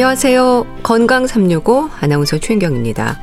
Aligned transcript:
안녕하세요. 0.00 0.78
건강 0.82 1.26
365 1.26 1.90
아나운서 2.00 2.38
최인경입니다. 2.38 3.18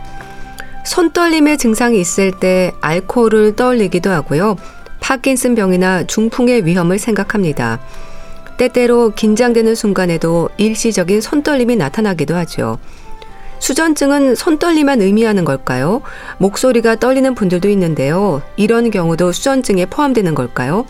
손떨림의 0.85 1.57
증상이 1.57 1.99
있을 1.99 2.31
때 2.31 2.71
알코올을 2.81 3.55
떠올리기도 3.55 4.11
하고요. 4.11 4.57
파킨슨 4.99 5.55
병이나 5.55 6.05
중풍의 6.05 6.67
위험을 6.67 6.99
생각합니다. 6.99 7.79
때때로 8.57 9.09
긴장되는 9.15 9.73
순간에도 9.73 10.49
일시적인 10.57 11.19
손떨림이 11.19 11.77
나타나기도 11.77 12.35
하죠. 12.35 12.77
수전증은 13.57 14.35
손떨림만 14.35 15.01
의미하는 15.01 15.45
걸까요? 15.45 16.03
목소리가 16.37 16.97
떨리는 16.97 17.33
분들도 17.33 17.69
있는데요. 17.69 18.43
이런 18.55 18.91
경우도 18.91 19.31
수전증에 19.31 19.87
포함되는 19.87 20.35
걸까요? 20.35 20.85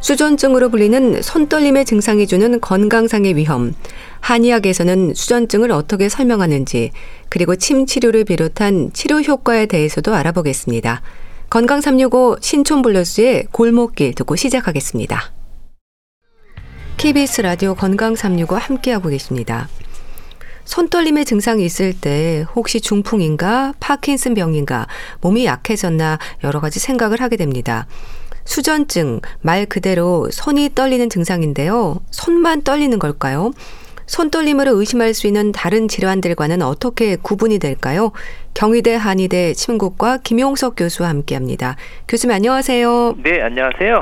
수전증으로 0.00 0.68
불리는 0.68 1.22
손떨림의 1.22 1.84
증상이 1.84 2.26
주는 2.26 2.60
건강상의 2.60 3.36
위험, 3.36 3.74
한의학에서는 4.20 5.14
수전증을 5.14 5.72
어떻게 5.72 6.08
설명하는지, 6.08 6.92
그리고 7.28 7.56
침 7.56 7.84
치료를 7.84 8.24
비롯한 8.24 8.92
치료 8.92 9.20
효과에 9.20 9.66
대해서도 9.66 10.14
알아보겠습니다. 10.14 11.02
건강 11.50 11.80
365 11.80 12.38
신촌 12.40 12.82
블러스의 12.82 13.46
골목길 13.50 14.14
듣고 14.14 14.36
시작하겠습니다. 14.36 15.32
KBS 16.98 17.42
라디오 17.42 17.74
건강 17.74 18.14
365 18.14 18.56
함께하고 18.56 19.08
계십니다. 19.08 19.68
손떨림의 20.64 21.24
증상이 21.24 21.64
있을 21.64 21.98
때 21.98 22.44
혹시 22.54 22.80
중풍인가 22.80 23.72
파킨슨 23.80 24.34
병인가 24.34 24.86
몸이 25.22 25.46
약해졌나 25.46 26.18
여러 26.44 26.60
가지 26.60 26.78
생각을 26.78 27.22
하게 27.22 27.36
됩니다. 27.36 27.86
수전증, 28.48 29.20
말 29.42 29.66
그대로 29.66 30.26
손이 30.30 30.70
떨리는 30.74 31.10
증상인데요. 31.10 32.00
손만 32.10 32.62
떨리는 32.62 32.98
걸까요? 32.98 33.52
손떨림으로 34.06 34.80
의심할 34.80 35.12
수 35.12 35.26
있는 35.26 35.52
다른 35.52 35.86
질환들과는 35.86 36.62
어떻게 36.62 37.16
구분이 37.16 37.58
될까요? 37.58 38.10
경희대 38.54 38.94
한의대 38.94 39.52
침국과 39.52 40.20
김용석 40.24 40.76
교수와 40.78 41.10
함께합니다. 41.10 41.76
교수님 42.08 42.34
안녕하세요. 42.34 43.16
네, 43.22 43.42
안녕하세요. 43.42 44.00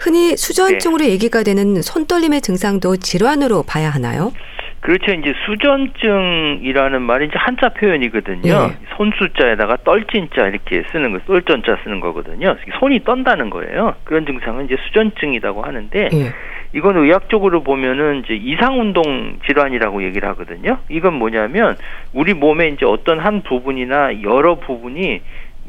흔히 0.00 0.36
수전증으로 0.36 1.04
네. 1.04 1.10
얘기가 1.12 1.42
되는 1.42 1.80
손떨림의 1.80 2.42
증상도 2.42 2.98
질환으로 2.98 3.62
봐야 3.62 3.88
하나요? 3.88 4.32
그렇죠. 4.86 5.10
이제 5.14 5.34
수전증이라는 5.44 7.02
말이 7.02 7.26
이제 7.26 7.34
한자 7.36 7.70
표현이거든요. 7.70 8.68
네. 8.68 8.76
손수자에다가 8.96 9.78
떨진자 9.82 10.46
이렇게 10.46 10.84
쓰는 10.92 11.10
거, 11.10 11.18
똘전자 11.26 11.76
쓰는 11.82 11.98
거거든요. 11.98 12.54
손이 12.78 13.00
떤다는 13.00 13.50
거예요. 13.50 13.96
그런 14.04 14.24
증상은 14.24 14.66
이제 14.66 14.76
수전증이라고 14.86 15.62
하는데 15.62 16.08
네. 16.08 16.32
이건 16.72 16.98
의학적으로 16.98 17.64
보면은 17.64 18.22
이제 18.24 18.34
이상 18.34 18.78
운동 18.78 19.40
질환이라고 19.44 20.04
얘기를 20.04 20.28
하거든요. 20.28 20.78
이건 20.88 21.14
뭐냐면 21.14 21.76
우리 22.12 22.32
몸에 22.32 22.68
이제 22.68 22.86
어떤 22.86 23.18
한 23.18 23.42
부분이나 23.42 24.22
여러 24.22 24.54
부분이 24.54 25.20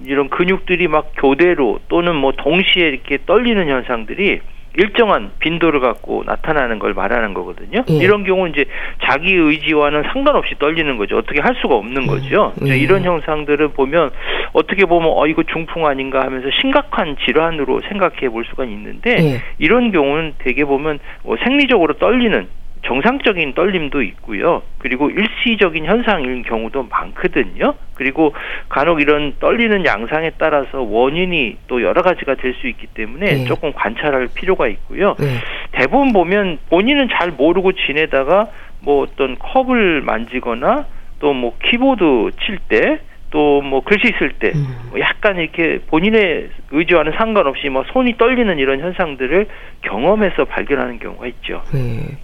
이런 0.06 0.30
근육들이 0.30 0.88
막 0.88 1.14
교대로 1.18 1.80
또는 1.88 2.16
뭐 2.16 2.34
동시에 2.34 2.88
이렇게 2.88 3.18
떨리는 3.26 3.68
현상들이 3.68 4.42
일정한 4.78 5.32
빈도를 5.40 5.80
갖고 5.80 6.24
나타나는 6.26 6.78
걸 6.78 6.94
말하는 6.94 7.34
거거든요. 7.34 7.84
예. 7.90 7.94
이런 7.96 8.24
경우 8.24 8.48
이제 8.48 8.66
자기 9.04 9.34
의지와는 9.34 10.04
상관없이 10.14 10.54
떨리는 10.60 10.98
거죠. 10.98 11.18
어떻게 11.18 11.42
할 11.42 11.56
수가 11.56 11.76
없는 11.76 12.04
예. 12.04 12.08
거죠. 12.08 12.54
예. 12.68 12.78
이런 12.78 13.04
형상들을 13.04 13.70
보면 13.70 14.12
어떻게 14.54 14.86
보면 14.86 15.12
어 15.16 15.26
이거 15.26 15.42
중풍 15.44 15.88
아닌가 15.88 16.22
하면서 16.22 16.48
심각한 16.62 17.18
질환으로 17.26 17.82
생각해 17.90 18.30
볼 18.30 18.46
수가 18.46 18.66
있는데 18.66 19.18
예. 19.20 19.42
이런 19.58 19.92
경우는 19.92 20.36
대개 20.38 20.64
보면 20.64 21.00
뭐 21.24 21.38
생리적으로 21.44 21.96
떨리는 21.96 22.48
정상적인 22.88 23.54
떨림도 23.54 24.02
있고요. 24.02 24.62
그리고 24.80 25.10
일시적인 25.10 25.86
현상인 25.86 26.42
경우도 26.44 26.88
많거든요. 26.90 27.74
그리고 27.96 28.34
간혹 28.70 29.02
이런 29.02 29.34
떨리는 29.40 29.86
양상에 29.86 30.32
따라서 30.38 30.82
원인이 30.82 31.58
또 31.68 31.82
여러 31.84 32.02
가지가 32.02 32.36
될 32.36 32.58
수 32.58 32.68
있기 32.68 32.88
때문에 32.88 33.26
네. 33.26 33.46
조금 33.46 33.72
관찰할 33.74 34.30
필요가 34.34 34.68
있고요. 34.68 35.16
네. 35.20 35.26
대부분 35.74 36.12
보면 36.14 36.58
본인은 36.70 37.10
잘 37.10 37.32
모르고 37.32 37.74
지내다가 37.74 38.48
뭐 38.80 39.04
어떤 39.04 39.38
컵을 39.38 40.02
만지거나 40.02 40.86
또 41.20 41.34
뭐 41.34 41.56
키보드 41.64 42.32
칠 42.46 42.58
때 42.70 43.00
또 43.30 43.62
뭐 43.62 43.82
글씨 43.82 44.14
쓸 44.18 44.32
때, 44.40 44.54
음. 44.56 44.90
뭐 44.90 45.00
약간 45.02 45.36
이렇게 45.38 45.80
본인의 45.88 46.50
의지와는 46.72 47.12
상관없이 47.18 47.68
뭐 47.68 47.84
손이 47.92 48.16
떨리는 48.18 48.58
이런 48.58 48.80
현상들을 48.80 49.48
경험해서 49.82 50.46
발견하는 50.46 50.98
경우가 51.00 51.28
있죠. 51.28 51.62
네. 51.74 52.18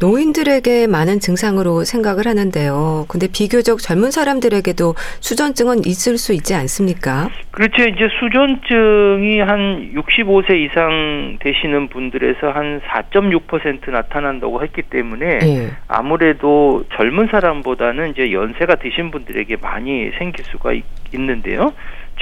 노인들에게 0.00 0.86
많은 0.86 1.18
증상으로 1.18 1.84
생각을 1.84 2.26
하는데요. 2.26 3.06
근데 3.08 3.26
비교적 3.26 3.80
젊은 3.80 4.10
사람들에게도 4.10 4.94
수전증은 5.20 5.84
있을 5.84 6.18
수 6.18 6.32
있지 6.32 6.54
않습니까? 6.54 7.28
그렇죠. 7.50 7.82
이제 7.82 8.08
수전증이 8.20 9.40
한 9.40 9.92
65세 9.94 10.56
이상 10.56 11.38
되시는 11.40 11.88
분들에서 11.88 12.50
한 12.50 12.80
4.6% 12.80 13.90
나타난다고 13.90 14.62
했기 14.62 14.82
때문에 14.82 15.38
네. 15.38 15.70
아무래도 15.88 16.84
젊은 16.94 17.26
사람보다는 17.30 18.10
이제 18.10 18.32
연세가 18.32 18.76
드신 18.76 19.10
분들에게 19.10 19.56
많이 19.60 20.10
생길 20.18 20.44
수가 20.44 20.72
있, 20.72 20.84
있는데요. 21.12 21.72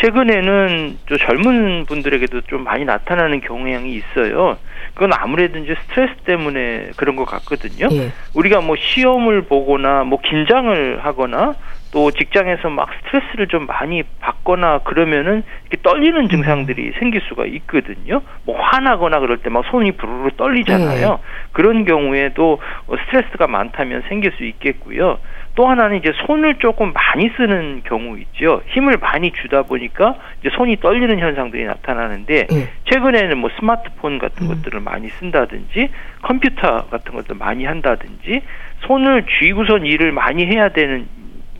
최근에는 0.02 0.98
또 1.06 1.16
젊은 1.16 1.86
분들에게도 1.86 2.42
좀 2.42 2.64
많이 2.64 2.84
나타나는 2.84 3.40
경향이 3.40 3.92
있어요. 3.94 4.58
그건 4.94 5.10
아무래도 5.18 5.58
이제 5.58 5.74
스트레스 5.88 6.14
때문에 6.24 6.90
그런 6.96 7.16
것 7.16 7.24
같거든요. 7.24 7.88
예. 7.92 8.12
우리가 8.34 8.60
뭐 8.60 8.76
시험을 8.76 9.42
보거나 9.42 10.04
뭐 10.04 10.18
긴장을 10.20 11.00
하거나 11.04 11.56
또 11.92 12.10
직장에서 12.10 12.68
막 12.68 12.88
스트레스를 13.04 13.46
좀 13.48 13.66
많이 13.66 14.02
받거나 14.20 14.80
그러면은 14.80 15.42
이렇게 15.70 15.82
떨리는 15.82 16.28
증상들이 16.28 16.88
음. 16.88 16.92
생길 16.98 17.22
수가 17.28 17.46
있거든요. 17.46 18.20
뭐 18.44 18.60
화나거나 18.60 19.20
그럴 19.20 19.38
때 19.38 19.48
막 19.50 19.64
손이 19.70 19.92
부르르 19.92 20.30
떨리잖아요. 20.36 21.08
네. 21.10 21.16
그런 21.52 21.84
경우에도 21.86 22.60
스트레스가 23.06 23.46
많다면 23.46 24.02
생길 24.08 24.32
수 24.32 24.44
있겠고요. 24.44 25.18
또 25.56 25.66
하나는 25.66 25.96
이제 25.96 26.12
손을 26.26 26.56
조금 26.56 26.92
많이 26.92 27.30
쓰는 27.36 27.82
경우 27.84 28.18
있죠. 28.18 28.62
힘을 28.68 28.98
많이 28.98 29.32
주다 29.32 29.62
보니까 29.62 30.14
이제 30.40 30.50
손이 30.54 30.76
떨리는 30.76 31.18
현상들이 31.18 31.64
나타나는데 31.64 32.46
네. 32.46 32.68
최근에는 32.84 33.38
뭐 33.38 33.50
스마트폰 33.58 34.18
같은 34.18 34.46
음. 34.46 34.48
것들을 34.48 34.78
많이 34.80 35.08
쓴다든지 35.08 35.90
컴퓨터 36.22 36.86
같은 36.88 37.14
것들 37.14 37.36
많이 37.36 37.64
한다든지 37.64 38.42
손을 38.86 39.24
쥐고선 39.26 39.86
일을 39.86 40.12
많이 40.12 40.44
해야 40.46 40.68
되는 40.68 41.08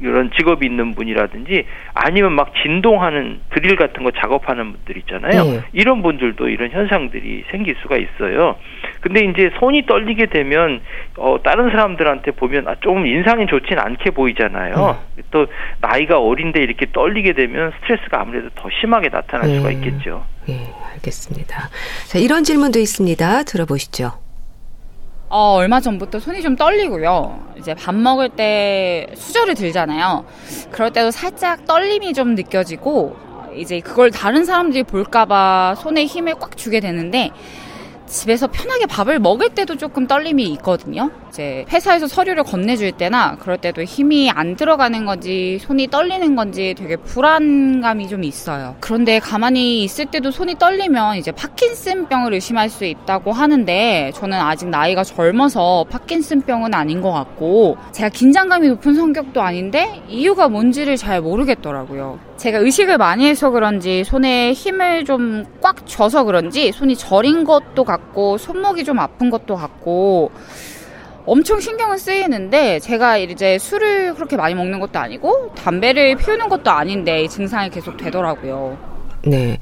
이런 0.00 0.30
직업이 0.36 0.66
있는 0.66 0.94
분이라든지 0.94 1.64
아니면 1.94 2.32
막 2.32 2.52
진동하는 2.62 3.40
드릴 3.50 3.76
같은 3.76 4.04
거 4.04 4.10
작업하는 4.10 4.72
분들 4.72 4.96
있잖아요. 4.98 5.44
네. 5.44 5.60
이런 5.72 6.02
분들도 6.02 6.48
이런 6.48 6.70
현상들이 6.70 7.44
생길 7.50 7.76
수가 7.82 7.96
있어요. 7.96 8.56
근데 9.00 9.24
이제 9.24 9.50
손이 9.58 9.86
떨리게 9.86 10.26
되면 10.26 10.80
어 11.16 11.38
다른 11.42 11.70
사람들한테 11.70 12.32
보면 12.32 12.68
아, 12.68 12.76
좀 12.80 13.06
인상이 13.06 13.46
좋진 13.46 13.78
않게 13.78 14.10
보이잖아요. 14.10 14.98
네. 15.16 15.22
또 15.30 15.46
나이가 15.80 16.18
어린데 16.20 16.60
이렇게 16.60 16.86
떨리게 16.92 17.32
되면 17.32 17.72
스트레스가 17.80 18.20
아무래도 18.20 18.48
더 18.54 18.68
심하게 18.80 19.08
나타날 19.08 19.48
네. 19.48 19.56
수가 19.56 19.70
있겠죠. 19.72 20.24
네, 20.46 20.72
알겠습니다. 20.94 21.68
자, 22.06 22.18
이런 22.18 22.44
질문도 22.44 22.78
있습니다. 22.78 23.42
들어보시죠. 23.44 24.25
어, 25.28 25.54
얼마 25.54 25.80
전부터 25.80 26.20
손이 26.20 26.40
좀 26.42 26.54
떨리고요. 26.54 27.54
이제 27.58 27.74
밥 27.74 27.94
먹을 27.94 28.28
때 28.28 29.08
수저를 29.14 29.54
들잖아요. 29.54 30.24
그럴 30.70 30.92
때도 30.92 31.10
살짝 31.10 31.64
떨림이 31.66 32.12
좀 32.12 32.34
느껴지고, 32.34 33.16
이제 33.56 33.80
그걸 33.80 34.10
다른 34.10 34.44
사람들이 34.44 34.84
볼까봐 34.84 35.76
손에 35.78 36.04
힘을 36.04 36.34
꽉 36.34 36.56
주게 36.56 36.78
되는데, 36.78 37.30
집에서 38.06 38.46
편하게 38.46 38.86
밥을 38.86 39.18
먹을 39.18 39.48
때도 39.48 39.76
조금 39.76 40.06
떨림이 40.06 40.44
있거든요. 40.54 41.10
이제 41.36 41.66
회사에서 41.70 42.06
서류를 42.06 42.44
건네줄 42.44 42.92
때나 42.92 43.36
그럴 43.36 43.58
때도 43.58 43.82
힘이 43.82 44.30
안 44.30 44.56
들어가는 44.56 45.04
건지 45.04 45.58
손이 45.60 45.88
떨리는 45.88 46.34
건지 46.34 46.74
되게 46.76 46.96
불안감이 46.96 48.08
좀 48.08 48.24
있어요. 48.24 48.74
그런데 48.80 49.18
가만히 49.18 49.84
있을 49.84 50.06
때도 50.06 50.30
손이 50.30 50.54
떨리면 50.58 51.16
이제 51.16 51.32
파킨슨병을 51.32 52.32
의심할 52.32 52.70
수 52.70 52.86
있다고 52.86 53.32
하는데 53.32 54.12
저는 54.14 54.40
아직 54.40 54.70
나이가 54.70 55.04
젊어서 55.04 55.84
파킨슨병은 55.90 56.72
아닌 56.72 57.02
것 57.02 57.12
같고 57.12 57.76
제가 57.92 58.08
긴장감이 58.08 58.68
높은 58.68 58.94
성격도 58.94 59.42
아닌데 59.42 60.00
이유가 60.08 60.48
뭔지를 60.48 60.96
잘 60.96 61.20
모르겠더라고요. 61.20 62.18
제가 62.38 62.58
의식을 62.58 62.96
많이 62.96 63.26
해서 63.26 63.50
그런지 63.50 64.04
손에 64.04 64.54
힘을 64.54 65.04
좀 65.04 65.44
꽉 65.66 65.84
줘서 65.84 66.22
그런지 66.22 66.70
손이 66.70 66.94
저린 66.94 67.42
것도 67.42 67.82
같고 67.82 68.38
손목이 68.38 68.84
좀 68.84 69.00
아픈 69.00 69.30
것도 69.30 69.56
같고 69.56 70.30
엄청 71.26 71.58
신경을 71.58 71.98
쓰이는데 71.98 72.78
제가 72.78 73.18
이제 73.18 73.58
술을 73.58 74.14
그렇게 74.14 74.36
많이 74.36 74.54
먹는 74.54 74.78
것도 74.78 74.98
아니고 74.98 75.52
담배를 75.56 76.16
피우는 76.16 76.48
것도 76.48 76.70
아닌데 76.70 77.26
증상이 77.26 77.68
계속 77.70 77.96
되더라고요. 77.96 78.78
네. 79.24 79.58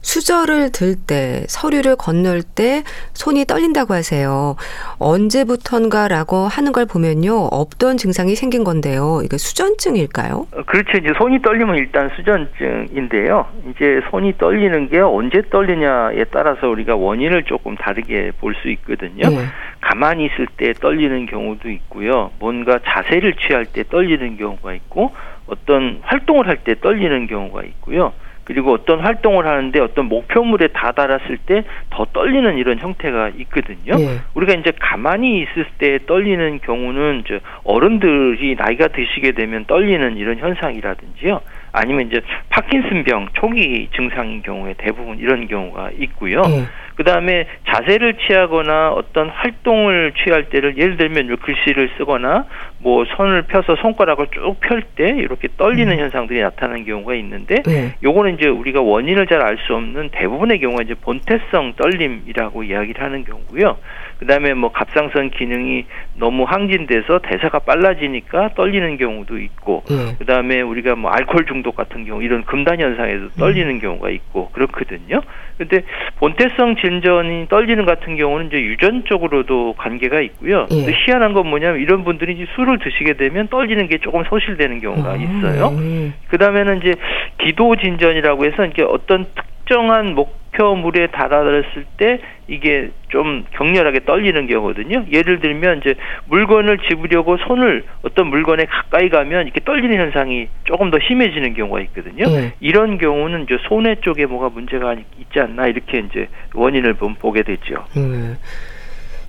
수저를 0.00 0.70
들 0.72 0.94
때, 0.94 1.44
서류를 1.48 1.96
건널 1.96 2.42
때 2.42 2.82
손이 3.14 3.44
떨린다고 3.46 3.94
하세요. 3.94 4.56
언제부턴가라고 4.98 6.48
하는 6.48 6.72
걸 6.72 6.86
보면요. 6.86 7.48
없던 7.50 7.96
증상이 7.96 8.34
생긴 8.34 8.64
건데요. 8.64 9.20
이게 9.24 9.36
수전증일까요? 9.36 10.46
어, 10.52 10.62
그렇죠. 10.66 10.98
이제 10.98 11.12
손이 11.18 11.42
떨리면 11.42 11.76
일단 11.76 12.10
수전증인데요. 12.16 13.46
이제 13.70 14.00
손이 14.10 14.38
떨리는 14.38 14.88
게 14.88 14.98
언제 15.00 15.42
떨리냐에 15.50 16.24
따라서 16.30 16.68
우리가 16.68 16.96
원인을 16.96 17.44
조금 17.44 17.76
다르게 17.76 18.32
볼 18.40 18.54
수 18.62 18.68
있거든요. 18.70 19.28
네. 19.28 19.44
가만히 19.80 20.26
있을 20.26 20.48
때 20.56 20.72
떨리는 20.72 21.26
경우도 21.26 21.70
있고요. 21.70 22.32
뭔가 22.40 22.80
자세를 22.84 23.34
취할 23.34 23.66
때 23.66 23.84
떨리는 23.88 24.36
경우가 24.36 24.74
있고 24.74 25.12
어떤 25.46 26.00
활동을 26.02 26.48
할 26.48 26.58
때 26.64 26.74
떨리는 26.80 27.26
경우가 27.28 27.62
있고요. 27.62 28.12
그리고 28.48 28.72
어떤 28.72 29.00
활동을 29.00 29.46
하는데 29.46 29.78
어떤 29.78 30.06
목표물에 30.06 30.68
다다랐을 30.68 31.36
때 31.46 31.62
더 31.90 32.06
떨리는 32.12 32.56
이런 32.58 32.78
형태가 32.78 33.30
있거든요. 33.40 33.94
예. 33.98 34.20
우리가 34.34 34.54
이제 34.54 34.72
가만히 34.78 35.40
있을 35.40 35.66
때 35.78 35.98
떨리는 36.06 36.60
경우는 36.60 37.22
이제 37.24 37.40
어른들이 37.64 38.54
나이가 38.56 38.88
드시게 38.88 39.32
되면 39.32 39.64
떨리는 39.66 40.16
이런 40.16 40.38
현상이라든지요. 40.38 41.40
아니면 41.72 42.06
이제 42.08 42.20
파킨슨병 42.50 43.28
초기 43.34 43.88
증상인 43.94 44.42
경우에 44.42 44.74
대부분 44.78 45.18
이런 45.18 45.46
경우가 45.48 45.90
있고요. 45.98 46.42
예. 46.46 46.64
그 46.96 47.04
다음에 47.04 47.46
자세를 47.68 48.14
취하거나 48.14 48.90
어떤 48.90 49.28
활동을 49.28 50.12
취할 50.16 50.46
때를 50.50 50.76
예를 50.76 50.96
들면 50.96 51.36
글씨를 51.36 51.90
쓰거나 51.96 52.46
뭐 52.80 53.04
손을 53.04 53.42
펴서 53.42 53.76
손가락을 53.76 54.26
쭉 54.32 54.58
펼 54.60 54.82
때 54.96 55.10
이렇게 55.16 55.46
떨리는 55.56 55.92
음. 55.92 55.98
현상들이 55.98 56.40
나타나는 56.40 56.84
경우가 56.84 57.14
있는데 57.14 57.62
네. 57.64 57.94
요거는 58.02 58.34
이제 58.34 58.48
우리가 58.48 58.80
원인을 58.80 59.26
잘 59.28 59.38
알 59.42 59.58
수 59.66 59.74
없는 59.74 60.08
대부분의 60.10 60.58
경우가 60.58 60.82
이제 60.82 60.94
본태성 60.94 61.74
떨림이라고 61.76 62.64
이야기를 62.64 63.02
하는 63.02 63.24
경우고요. 63.24 63.76
그다음에 64.18 64.54
뭐 64.54 64.72
갑상선 64.72 65.30
기능이 65.30 65.86
너무 66.16 66.44
항진돼서 66.44 67.20
대사가 67.20 67.60
빨라지니까 67.60 68.50
떨리는 68.54 68.96
경우도 68.96 69.38
있고 69.38 69.84
네. 69.88 70.16
그다음에 70.18 70.60
우리가 70.60 70.96
뭐 70.96 71.10
알코올 71.10 71.46
중독 71.46 71.76
같은 71.76 72.04
경우 72.04 72.22
이런 72.22 72.44
금단 72.44 72.80
현상에서 72.80 73.28
떨리는 73.38 73.70
음. 73.70 73.80
경우가 73.80 74.10
있고 74.10 74.50
그렇거든요. 74.50 75.20
근데 75.56 75.82
본태성 76.18 76.76
진전이 76.76 77.48
떨리는 77.48 77.84
같은 77.84 78.16
경우는 78.16 78.46
이제 78.46 78.60
유전적으로도 78.60 79.74
관계가 79.76 80.20
있고요. 80.20 80.66
예. 80.70 80.92
희한한 80.92 81.32
건 81.32 81.48
뭐냐면 81.48 81.80
이런 81.80 82.04
분들이 82.04 82.34
이제 82.34 82.46
술을 82.54 82.78
드시게 82.78 83.14
되면 83.14 83.48
떨리는 83.48 83.88
게 83.88 83.98
조금 83.98 84.22
소실되는 84.24 84.80
경우가 84.80 85.10
아, 85.10 85.16
있어요. 85.16 85.76
예. 85.80 86.12
그 86.28 86.38
다음에는 86.38 86.78
이제 86.78 86.94
기도 87.38 87.74
진전이라고 87.76 88.44
해서 88.44 88.64
이게 88.66 88.82
어떤 88.82 89.26
특 89.34 89.57
정한 89.68 90.14
목표물에 90.14 91.08
달아들었을 91.08 91.86
때 91.96 92.20
이게 92.48 92.90
좀 93.08 93.44
격렬하게 93.52 94.04
떨리는 94.04 94.46
경우거든요. 94.46 95.04
예를 95.12 95.40
들면 95.40 95.78
이제 95.78 95.94
물건을 96.26 96.78
집으려고 96.88 97.36
손을 97.36 97.84
어떤 98.02 98.28
물건에 98.28 98.64
가까이 98.64 99.08
가면 99.08 99.44
이렇게 99.44 99.60
떨리는 99.60 99.94
현상이 99.96 100.48
조금 100.64 100.90
더 100.90 100.98
심해지는 101.06 101.54
경우가 101.54 101.80
있거든요. 101.82 102.24
네. 102.26 102.52
이런 102.60 102.98
경우는 102.98 103.44
이제 103.44 103.58
손해 103.68 103.96
쪽에 104.00 104.26
뭐가 104.26 104.48
문제가 104.48 104.94
있지 104.94 105.40
않나 105.40 105.66
이렇게 105.66 105.98
이제 105.98 106.28
원인을 106.54 106.94
보게 106.94 107.42
되죠. 107.42 107.84
음. 107.96 108.36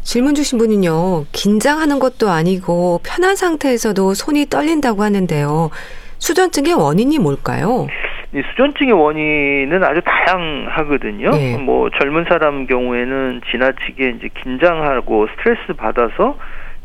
질문 0.01 0.33
주신 0.33 0.57
분은요, 0.57 1.25
긴장하는 1.31 1.99
것도 1.99 2.29
아니고 2.29 3.01
편한 3.03 3.35
상태에서도 3.35 4.13
손이 4.13 4.47
떨린다고 4.47 5.03
하는데요. 5.03 5.69
수전증의 6.17 6.73
원인이 6.73 7.19
뭘까요? 7.19 7.87
이 8.31 8.43
수전증의 8.51 8.93
원인은 8.93 9.83
아주 9.83 10.01
다양하거든요. 10.05 11.31
네. 11.31 11.57
뭐 11.57 11.89
젊은 11.89 12.25
사람 12.29 12.67
경우에는 12.67 13.41
지나치게 13.49 14.09
이제 14.17 14.29
긴장하고 14.43 15.27
스트레스 15.27 15.73
받아서 15.73 16.37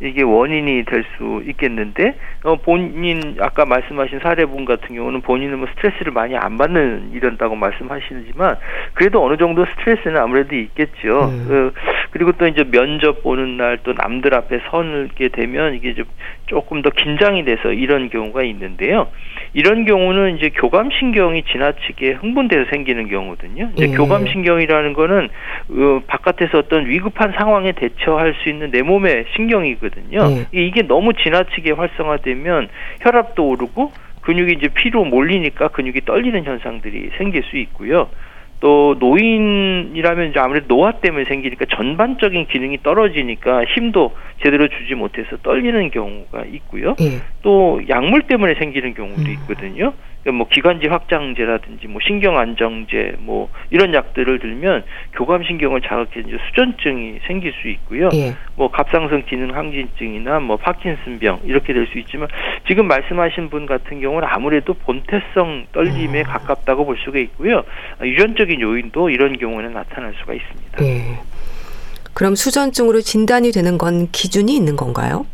이게 0.09 0.23
원인이 0.23 0.85
될 0.85 1.05
수 1.17 1.43
있겠는데 1.47 2.17
어 2.45 2.57
본인 2.57 3.37
아까 3.41 3.65
말씀하신 3.65 4.21
사례분 4.21 4.65
같은 4.65 4.95
경우는 4.97 5.21
본인은 5.21 5.59
뭐 5.59 5.69
스트레스를 5.75 6.13
많이 6.13 6.37
안 6.37 6.57
받는 6.57 7.11
이런다고 7.13 7.55
말씀하시지만 7.55 8.57
그래도 8.95 9.25
어느 9.25 9.37
정도 9.37 9.65
스트레스는 9.67 10.17
아무래도 10.17 10.57
있겠죠. 10.57 11.29
음. 11.29 11.45
그, 11.47 11.73
그리고 12.11 12.33
또 12.33 12.47
이제 12.47 12.65
면접 12.65 13.23
보는 13.23 13.57
날 13.59 13.75
또 13.85 13.93
남들 13.93 14.35
앞에 14.35 14.61
서게 14.71 15.29
되면 15.29 15.75
이게 15.75 15.95
좀 15.95 16.05
조금 16.47 16.83
더 16.83 16.91
긴장이 16.91 17.45
돼서 17.45 17.73
이런 17.73 18.09
경우가 18.09 18.43
있는데요. 18.45 19.09
이런 19.53 19.85
경우는 19.85 20.37
이제 20.37 20.51
교감 20.51 20.91
신경이 20.91 21.43
지나치게 21.45 22.13
흥분돼서 22.13 22.71
생기는 22.71 23.09
경우거든요. 23.09 23.71
이제 23.75 23.89
예. 23.91 23.97
교감 23.97 24.27
신경이라는 24.27 24.93
거는 24.95 25.29
어, 25.71 26.01
바깥에서 26.07 26.59
어떤 26.59 26.87
위급한 26.87 27.33
상황에 27.37 27.73
대처할 27.73 28.35
수 28.43 28.49
있는 28.49 28.71
내 28.71 28.83
몸의 28.83 29.27
신경이거든요. 29.37 29.94
예. 30.31 30.47
이게 30.53 30.83
너무 30.83 31.13
지나치게 31.13 31.73
활성화되면 31.73 32.69
혈압도 33.01 33.49
오르고 33.49 33.93
근육이 34.23 34.55
이제 34.55 34.69
피로 34.69 35.05
몰리니까 35.05 35.69
근육이 35.69 36.03
떨리는 36.05 36.45
현상들이 36.45 37.11
생길 37.19 37.43
수 37.45 37.57
있고요. 37.59 38.09
또 38.61 38.97
노인이라면 38.99 40.31
이제 40.31 40.41
아무래도 40.41 40.69
노화 40.69 40.93
때문에 40.93 41.27
생기니까 41.27 41.67
전반적인 41.67 42.47
기능이 42.47 42.83
떨어지니까 42.83 43.65
힘도 43.65 44.15
제대로 44.43 44.69
주지 44.69 44.95
못해서 44.95 45.37
떨리는 45.43 45.91
경우가 45.91 46.45
있고요. 46.47 46.97
예. 47.01 47.21
또 47.43 47.83
약물 47.89 48.23
때문에 48.23 48.55
생기는 48.55 48.95
경우도 48.95 49.21
음. 49.21 49.37
있거든요. 49.41 49.75
그러니까 49.75 50.14
뭐 50.33 50.49
기관지 50.49 50.89
확장제라든지 50.89 51.87
뭐 51.87 52.01
신경 52.07 52.39
안정제 52.39 53.17
뭐 53.19 53.49
이런 53.71 53.95
약들을 53.95 54.39
들면 54.39 54.85
교감 55.13 55.45
신경을 55.45 55.83
자극해 55.83 56.21
이제 56.27 56.39
수전증이 56.49 57.21
생길 57.27 57.53
수 57.61 57.69
있고요. 57.69 58.09
예. 58.15 58.35
뭐 58.57 58.71
갑상선 58.71 59.27
기능 59.27 59.55
항진증이나 59.55 60.41
뭐 60.41 60.57
파킨슨병 60.57 61.41
이렇게 61.45 61.73
될 61.73 61.85
수 61.85 61.99
있지만 61.99 62.29
지금 62.67 62.87
말씀하신 62.89 63.51
분 63.51 63.67
같은 63.67 64.01
경우는 64.01 64.27
아무래도 64.31 64.73
본태성 64.75 65.67
떨림에 65.73 66.21
음. 66.21 66.25
가깝다고 66.25 66.87
볼 66.87 66.97
수가 67.05 67.19
있고요. 67.19 67.63
유전적인 68.03 68.61
요인도 68.61 69.11
이런 69.11 69.39
경우에는 69.39 69.75
나타날 69.75 70.15
수가 70.19 70.33
있습니다. 70.33 70.85
예. 70.85 71.19
그럼 72.15 72.35
수전증으로 72.35 73.01
진단이 73.01 73.51
되는 73.51 73.77
건 73.77 74.09
기준이 74.13 74.55
있는 74.57 74.77
건가요? 74.77 75.27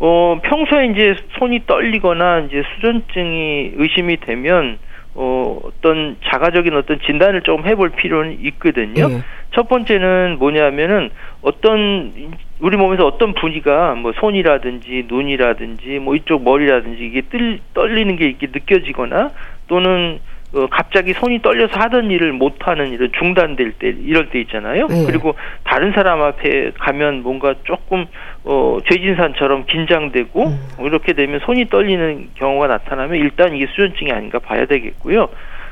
어, 0.00 0.40
평소에 0.42 0.86
이제 0.86 1.14
손이 1.38 1.66
떨리거나 1.66 2.40
이제 2.48 2.62
수전증이 2.74 3.72
의심이 3.76 4.16
되면 4.16 4.78
어, 5.14 5.60
어떤 5.64 6.16
자가적인 6.24 6.74
어떤 6.74 7.00
진단을 7.00 7.42
좀 7.42 7.66
해볼 7.66 7.90
필요는 7.90 8.38
있거든요. 8.44 9.08
네. 9.08 9.20
첫 9.52 9.68
번째는 9.68 10.36
뭐냐면은 10.38 11.10
어떤 11.42 12.12
우리 12.60 12.76
몸에서 12.76 13.06
어떤 13.06 13.34
부위가 13.34 13.94
뭐 13.94 14.12
손이라든지 14.12 15.06
눈이라든지 15.08 15.98
뭐 15.98 16.14
이쪽 16.14 16.44
머리라든지 16.44 17.04
이게 17.04 17.22
뜰, 17.22 17.58
떨리는 17.74 18.16
게 18.16 18.26
이렇게 18.26 18.46
느껴지거나 18.46 19.30
또는 19.66 20.20
어, 20.52 20.66
갑자기 20.68 21.12
손이 21.12 21.42
떨려서 21.42 21.78
하던 21.78 22.10
일을 22.10 22.32
못 22.32 22.66
하는 22.66 22.92
이런 22.92 23.12
중단될 23.12 23.72
때 23.72 23.88
이럴 23.88 24.30
때 24.30 24.40
있잖아요. 24.40 24.86
네. 24.88 25.04
그리고 25.06 25.34
다른 25.64 25.92
사람 25.92 26.22
앞에 26.22 26.72
가면 26.78 27.22
뭔가 27.22 27.54
조금 27.64 28.06
어, 28.44 28.78
죄진산처럼 28.90 29.66
긴장되고 29.66 30.46
음. 30.46 30.68
이렇게 30.80 31.12
되면 31.12 31.40
손이 31.40 31.66
떨리는 31.68 32.30
경우가 32.34 32.66
나타나면 32.68 33.16
일단 33.18 33.54
이게 33.54 33.66
수전증이 33.66 34.12
아닌가 34.12 34.38
봐야 34.38 34.64
되겠고요. 34.66 35.28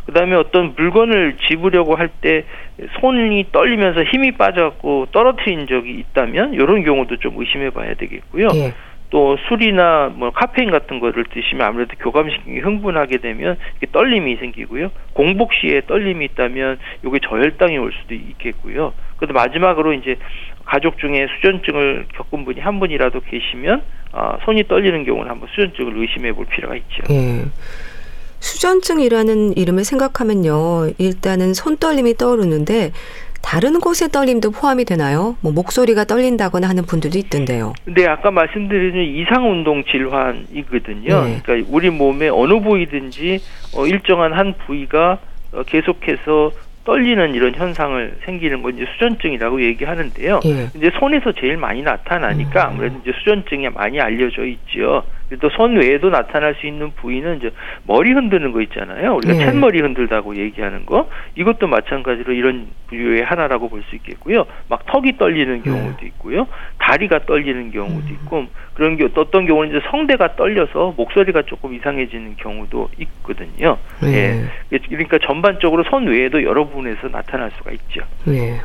그다음에 0.06 0.34
어떤 0.36 0.74
물건을 0.76 1.36
집으려고 1.48 1.94
할 1.94 2.08
때 2.20 2.44
손이 3.00 3.46
떨리면서 3.52 4.04
힘이 4.04 4.32
빠져갖고 4.32 5.08
떨어뜨린 5.12 5.66
적이 5.66 5.98
있다면 5.98 6.54
이런 6.54 6.82
경우도 6.82 7.16
좀 7.18 7.34
의심해 7.36 7.70
봐야 7.70 7.94
되겠고요. 7.94 8.48
예. 8.54 8.72
또 9.10 9.38
술이나 9.48 10.12
뭐 10.14 10.30
카페인 10.30 10.70
같은 10.70 11.00
거를 11.00 11.24
드시면 11.32 11.66
아무래도 11.66 11.94
교감신경이 11.98 12.58
흥분하게 12.60 13.18
되면 13.18 13.56
떨림이 13.92 14.36
생기고요. 14.36 14.90
공복 15.14 15.52
시에 15.54 15.82
떨림이 15.86 16.24
있다면 16.26 16.78
이게 17.04 17.18
저혈당이 17.26 17.78
올 17.78 17.92
수도 17.92 18.14
있겠고요. 18.14 18.92
그래도 19.16 19.32
마지막으로 19.32 19.94
이제 19.94 20.16
가족 20.64 20.98
중에 20.98 21.26
수전증을 21.36 22.06
겪은 22.14 22.44
분이 22.44 22.60
한 22.60 22.78
분이라도 22.78 23.20
계시면 23.20 23.82
어, 24.12 24.38
손이 24.44 24.68
떨리는 24.68 25.04
경우는 25.04 25.30
한번 25.30 25.48
수전증을 25.50 25.96
의심해 25.96 26.32
볼 26.32 26.46
필요가 26.46 26.76
있죠. 26.76 27.02
네. 27.08 27.44
수전증이라는 28.40 29.56
이름을 29.56 29.84
생각하면요. 29.84 30.90
일단은 30.98 31.54
손떨림이 31.54 32.14
떠오르는데 32.14 32.92
다른 33.42 33.80
곳의 33.80 34.10
떨림도 34.10 34.50
포함이 34.50 34.84
되나요? 34.84 35.36
뭐 35.40 35.52
목소리가 35.52 36.04
떨린다거나 36.04 36.68
하는 36.68 36.84
분들도 36.84 37.18
있던데요. 37.18 37.72
네, 37.86 38.06
아까 38.06 38.30
말씀드린 38.30 39.14
이상 39.16 39.50
운동 39.50 39.84
질환이거든요. 39.84 41.24
네. 41.24 41.40
그러니까 41.42 41.70
우리 41.70 41.90
몸의 41.90 42.30
어느 42.30 42.60
부위든지 42.60 43.40
어, 43.74 43.86
일정한 43.86 44.32
한 44.32 44.54
부위가 44.66 45.18
어, 45.52 45.62
계속해서 45.62 46.52
떨리는 46.84 47.34
이런 47.34 47.54
현상을 47.54 48.18
생기는 48.24 48.62
건 48.62 48.74
이제 48.74 48.86
수전증이라고 48.94 49.62
얘기하는데요. 49.62 50.40
예. 50.46 50.68
이제 50.74 50.90
손에서 50.98 51.32
제일 51.32 51.58
많이 51.58 51.82
나타나니까 51.82 52.64
음. 52.64 52.70
아무래도 52.70 52.98
이제 53.02 53.12
수전증이 53.18 53.68
많이 53.70 54.00
알려져 54.00 54.44
있죠. 54.46 55.04
또 55.40 55.48
손 55.50 55.76
외에도 55.76 56.08
나타날 56.10 56.54
수 56.54 56.66
있는 56.66 56.90
부위는 56.92 57.36
이제 57.38 57.50
머리 57.84 58.12
흔드는 58.12 58.52
거 58.52 58.62
있잖아요. 58.62 59.16
우리가 59.16 59.34
네. 59.34 59.46
챗머리 59.46 59.82
흔들다고 59.82 60.36
얘기하는 60.36 60.86
거 60.86 61.08
이것도 61.36 61.66
마찬가지로 61.66 62.32
이런 62.32 62.68
부위의 62.88 63.24
하나라고 63.24 63.68
볼 63.68 63.82
수 63.88 63.94
있겠고요. 63.96 64.46
막 64.68 64.84
턱이 64.86 65.16
떨리는 65.18 65.62
경우도 65.62 66.00
네. 66.00 66.06
있고요. 66.06 66.46
다리가 66.78 67.20
떨리는 67.26 67.70
경우도 67.70 68.06
음. 68.08 68.12
있고 68.12 68.46
그런 68.74 68.96
게 68.96 69.08
어떤 69.14 69.46
경우는 69.46 69.70
이제 69.76 69.86
성대가 69.90 70.36
떨려서 70.36 70.94
목소리가 70.96 71.42
조금 71.42 71.74
이상해지는 71.74 72.36
경우도 72.36 72.88
있거든요. 72.98 73.76
네. 74.02 74.48
예. 74.72 74.78
그러니까 74.88 75.18
전반적으로 75.18 75.84
손 75.84 76.06
외에도 76.06 76.42
여러 76.42 76.64
부분에서 76.64 77.08
나타날 77.08 77.50
수가 77.58 77.70
있죠. 77.72 78.00
네. 78.24 78.58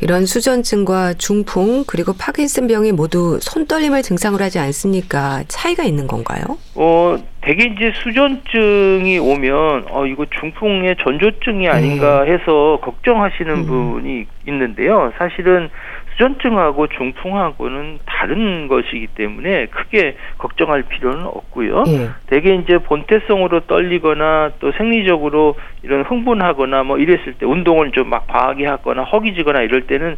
이런 0.00 0.24
수전증과 0.24 1.14
중풍 1.14 1.84
그리고 1.86 2.12
파킨슨병이 2.14 2.92
모두 2.92 3.38
손떨림을 3.40 4.02
증상으로 4.02 4.42
하지 4.42 4.58
않습니까? 4.58 5.44
차이가 5.48 5.84
있는 5.84 6.06
건가요? 6.06 6.58
어, 6.74 7.18
대개 7.42 7.64
이제 7.64 7.92
수전증이 8.02 9.18
오면 9.18 9.86
어 9.90 10.06
이거 10.06 10.26
중풍의 10.40 10.96
전조증이 11.02 11.68
아닌가 11.68 12.24
네. 12.24 12.32
해서 12.32 12.78
걱정하시는 12.82 13.54
음. 13.54 13.66
분이 13.66 14.26
있는데요. 14.48 15.12
사실은 15.16 15.70
수전증하고 16.12 16.88
중풍하고는 16.88 18.00
다른 18.04 18.68
것이기 18.68 19.06
때문에 19.08 19.66
크게 19.66 20.16
걱정할 20.36 20.82
필요는 20.82 21.24
없고요. 21.24 21.84
예. 21.86 22.10
대개 22.26 22.54
이제 22.54 22.78
본태성으로 22.78 23.60
떨리거나 23.60 24.52
또 24.60 24.72
생리적으로 24.72 25.54
이런 25.82 26.02
흥분하거나 26.02 26.82
뭐 26.82 26.98
이랬을 26.98 27.34
때 27.38 27.46
운동을 27.46 27.92
좀 27.92 28.10
막 28.10 28.26
과하게 28.26 28.66
하거나 28.66 29.04
허기지거나 29.04 29.62
이럴 29.62 29.86
때는 29.86 30.16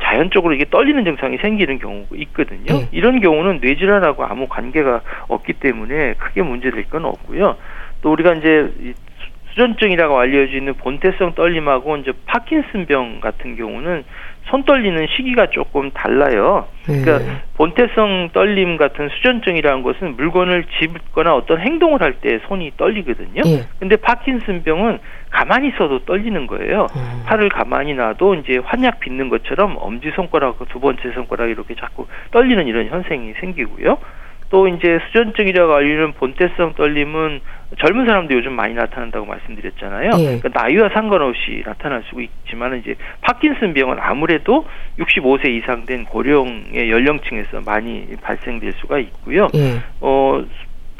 자연적으로 0.00 0.54
이게 0.54 0.64
떨리는 0.70 1.04
증상이 1.04 1.38
생기는 1.38 1.78
경우가 1.78 2.10
있거든요. 2.12 2.74
예. 2.74 2.88
이런 2.92 3.20
경우는 3.20 3.58
뇌질환하고 3.60 4.24
아무 4.24 4.46
관계가 4.46 5.00
없기 5.28 5.54
때문에 5.54 6.14
크게 6.14 6.42
문제될 6.42 6.88
건 6.88 7.04
없고요. 7.04 7.56
또 8.00 8.12
우리가 8.12 8.34
이제 8.34 8.72
수전증이라고 9.50 10.18
알려져 10.18 10.56
있는 10.56 10.74
본태성 10.74 11.34
떨림하고 11.34 11.96
이제 11.98 12.12
파킨슨병 12.26 13.20
같은 13.20 13.56
경우는 13.56 14.04
손 14.46 14.64
떨리는 14.64 15.06
시기가 15.16 15.46
조금 15.50 15.90
달라요. 15.92 16.66
그러니까 16.84 17.18
네. 17.18 17.42
본태성 17.56 18.30
떨림 18.32 18.76
같은 18.76 19.08
수전증이라는 19.08 19.82
것은 19.82 20.16
물건을 20.16 20.64
집거나 20.78 21.34
어떤 21.34 21.60
행동을 21.60 22.02
할 22.02 22.12
때 22.20 22.38
손이 22.46 22.72
떨리거든요. 22.76 23.42
네. 23.42 23.62
근데 23.78 23.96
파킨슨병은 23.96 24.98
가만히 25.30 25.68
있어도 25.68 26.04
떨리는 26.04 26.46
거예요. 26.46 26.86
음. 26.94 27.22
팔을 27.26 27.48
가만히 27.48 27.94
놔도 27.94 28.34
이제 28.36 28.58
환약 28.64 29.00
빚는 29.00 29.28
것처럼 29.28 29.76
엄지 29.78 30.10
손가락, 30.14 30.58
두 30.68 30.78
번째 30.78 31.10
손가락 31.12 31.48
이렇게 31.48 31.74
자꾸 31.74 32.06
떨리는 32.32 32.66
이런 32.66 32.88
현상이 32.88 33.32
생기고요. 33.40 33.98
또 34.52 34.68
이제 34.68 34.98
수전증이라고 35.06 35.72
알리는 35.72 36.12
본태성 36.12 36.74
떨림은 36.74 37.40
젊은 37.78 38.06
사람도 38.06 38.34
요즘 38.34 38.52
많이 38.52 38.74
나타난다고 38.74 39.24
말씀드렸잖아요. 39.24 40.10
예. 40.18 40.38
그러니까 40.38 40.50
나이와 40.52 40.90
상관없이 40.90 41.62
나타날 41.64 42.02
수 42.02 42.20
있지만 42.20 42.78
이제 42.78 42.94
파킨슨 43.22 43.72
병은 43.72 43.96
아무래도 43.98 44.66
65세 44.98 45.48
이상 45.48 45.86
된 45.86 46.04
고령의 46.04 46.90
연령층에서 46.90 47.62
많이 47.64 48.06
발생될 48.20 48.74
수가 48.74 48.98
있고요. 48.98 49.48
예. 49.54 49.80
어 50.00 50.44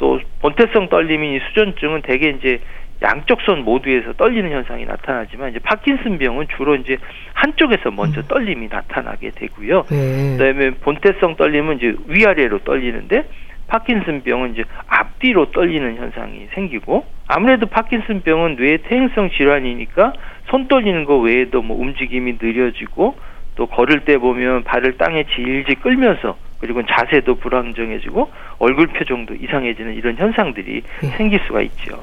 또 0.03 0.19
본태성 0.41 0.89
떨림인 0.89 1.39
수전증은 1.47 2.01
대개 2.01 2.29
이제 2.29 2.59
양쪽 3.03 3.41
손 3.41 3.63
모두에서 3.63 4.13
떨리는 4.13 4.49
현상이 4.49 4.85
나타나지만 4.85 5.51
이제 5.51 5.59
파킨슨 5.59 6.17
병은 6.17 6.47
주로 6.55 6.75
이제 6.75 6.97
한쪽에서 7.33 7.91
먼저 7.91 8.21
음. 8.21 8.25
떨림이 8.27 8.67
나타나게 8.69 9.31
되고요. 9.31 9.85
네. 9.89 10.37
그다음에 10.37 10.71
본태성 10.71 11.35
떨림은 11.35 11.77
이제 11.77 11.95
위아래로 12.07 12.59
떨리는데 12.59 13.25
파킨슨 13.67 14.23
병은 14.23 14.53
이제 14.53 14.63
앞뒤로 14.87 15.51
떨리는 15.51 15.95
현상이 15.97 16.47
생기고 16.53 17.05
아무래도 17.27 17.65
파킨슨 17.65 18.21
병은 18.21 18.55
뇌 18.55 18.77
퇴행성 18.77 19.31
질환이니까 19.31 20.13
손 20.49 20.67
떨리는 20.67 21.05
거 21.05 21.17
외에도 21.17 21.61
뭐 21.61 21.77
움직임이 21.79 22.37
느려지고 22.41 23.15
또 23.55 23.67
걸을 23.67 24.01
때 24.01 24.17
보면 24.17 24.63
발을 24.63 24.97
땅에 24.97 25.25
질질 25.35 25.75
끌면서 25.81 26.37
그리고 26.59 26.81
자세도 26.85 27.35
불안정해지고 27.35 28.31
얼굴 28.59 28.87
표정도 28.87 29.35
이상해지는 29.35 29.95
이런 29.95 30.15
현상들이 30.15 30.81
네. 31.01 31.07
생길 31.17 31.39
수가 31.45 31.61
있죠. 31.61 32.01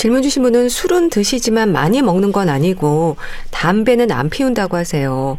질문 0.00 0.22
주신 0.22 0.42
분은 0.44 0.70
술은 0.70 1.10
드시지만 1.10 1.74
많이 1.74 2.00
먹는 2.00 2.32
건 2.32 2.48
아니고 2.48 3.16
담배는 3.52 4.10
안 4.10 4.30
피운다고 4.30 4.78
하세요. 4.78 5.36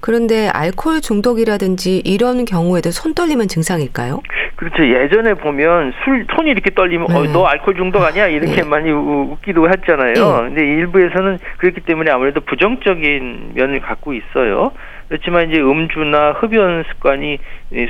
그런데 0.00 0.50
알코올 0.52 1.00
중독이라든지 1.00 2.02
이런 2.04 2.44
경우에도 2.44 2.90
손 2.90 3.14
떨리면 3.14 3.48
증상일까요? 3.48 4.20
그렇죠. 4.56 4.86
예전에 4.86 5.32
보면 5.32 5.94
술 6.04 6.26
손이 6.36 6.50
이렇게 6.50 6.74
떨리면 6.74 7.06
네. 7.06 7.14
어, 7.14 7.24
너 7.32 7.46
알코올 7.46 7.74
중독 7.74 8.02
아니야 8.02 8.26
이렇게 8.26 8.56
네. 8.56 8.64
많이 8.64 8.90
웃기도 8.90 9.70
했잖아요. 9.70 10.12
네. 10.12 10.20
근데 10.20 10.62
일부에서는 10.62 11.38
그렇기 11.56 11.80
때문에 11.80 12.10
아무래도 12.10 12.42
부정적인 12.42 13.52
면을 13.54 13.80
갖고 13.80 14.12
있어요. 14.12 14.72
그렇지만 15.08 15.48
이제 15.48 15.58
음주나 15.58 16.32
흡연 16.32 16.84
습관이 16.92 17.38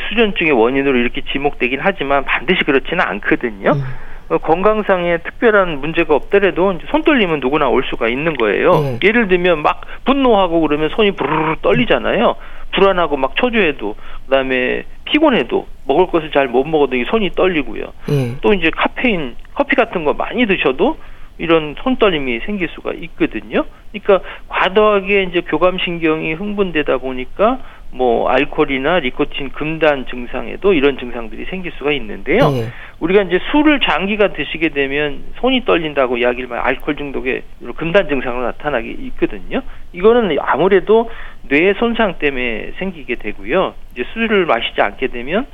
수전증의 0.08 0.52
원인으로 0.52 0.98
이렇게 0.98 1.22
지목되긴 1.32 1.80
하지만 1.82 2.24
반드시 2.24 2.62
그렇지는 2.62 3.00
않거든요. 3.00 3.72
음. 3.72 4.11
어, 4.28 4.38
건강상에 4.38 5.18
특별한 5.18 5.80
문제가 5.80 6.14
없더라도 6.14 6.72
이제 6.72 6.84
손 6.90 7.02
떨리면 7.02 7.40
누구나 7.40 7.68
올 7.68 7.84
수가 7.84 8.08
있는 8.08 8.34
거예요. 8.36 8.70
네. 8.80 8.98
예를 9.02 9.28
들면 9.28 9.62
막 9.62 9.82
분노하고 10.04 10.60
그러면 10.60 10.88
손이 10.90 11.12
부르르 11.12 11.56
떨리잖아요. 11.62 12.34
불안하고 12.72 13.16
막 13.16 13.36
초조해도 13.36 13.96
그다음에 14.24 14.84
피곤해도 15.04 15.66
먹을 15.86 16.06
것을 16.06 16.30
잘 16.30 16.48
못 16.48 16.64
먹어도 16.66 16.96
손이 17.10 17.30
떨리고요. 17.30 17.92
네. 18.08 18.36
또 18.40 18.54
이제 18.54 18.70
카페인, 18.70 19.36
커피 19.54 19.76
같은 19.76 20.04
거 20.04 20.14
많이 20.14 20.46
드셔도 20.46 20.96
이런 21.38 21.74
손떨림이 21.82 22.40
생길 22.46 22.68
수가 22.68 22.92
있거든요. 22.92 23.64
그러니까 23.90 24.26
과도하게 24.48 25.24
이제 25.24 25.40
교감신경이 25.40 26.34
흥분되다 26.34 26.98
보니까 26.98 27.58
뭐 27.94 28.28
알코올이나 28.30 29.00
니코틴 29.00 29.50
금단 29.50 30.06
증상에도 30.06 30.72
이런 30.72 30.98
증상들이 30.98 31.44
생길 31.44 31.72
수가 31.72 31.92
있는데요. 31.92 32.50
네. 32.50 32.68
우리가 33.00 33.22
이제 33.22 33.38
술을 33.50 33.80
장기가 33.80 34.32
드시게 34.32 34.70
되면 34.70 35.22
손이 35.36 35.66
떨린다고 35.66 36.16
이야기를 36.16 36.48
많이 36.48 36.62
알코올 36.62 36.96
중독의 36.96 37.42
금단 37.76 38.08
증상으로 38.08 38.44
나타나게 38.44 38.96
있거든요. 38.98 39.60
이거는 39.92 40.34
아무래도 40.40 41.10
뇌 41.48 41.74
손상 41.74 42.18
때문에 42.18 42.72
생기게 42.78 43.16
되고요. 43.16 43.74
이제 43.92 44.04
술을 44.14 44.46
마시지 44.46 44.80
않게 44.80 45.08
되면 45.08 45.46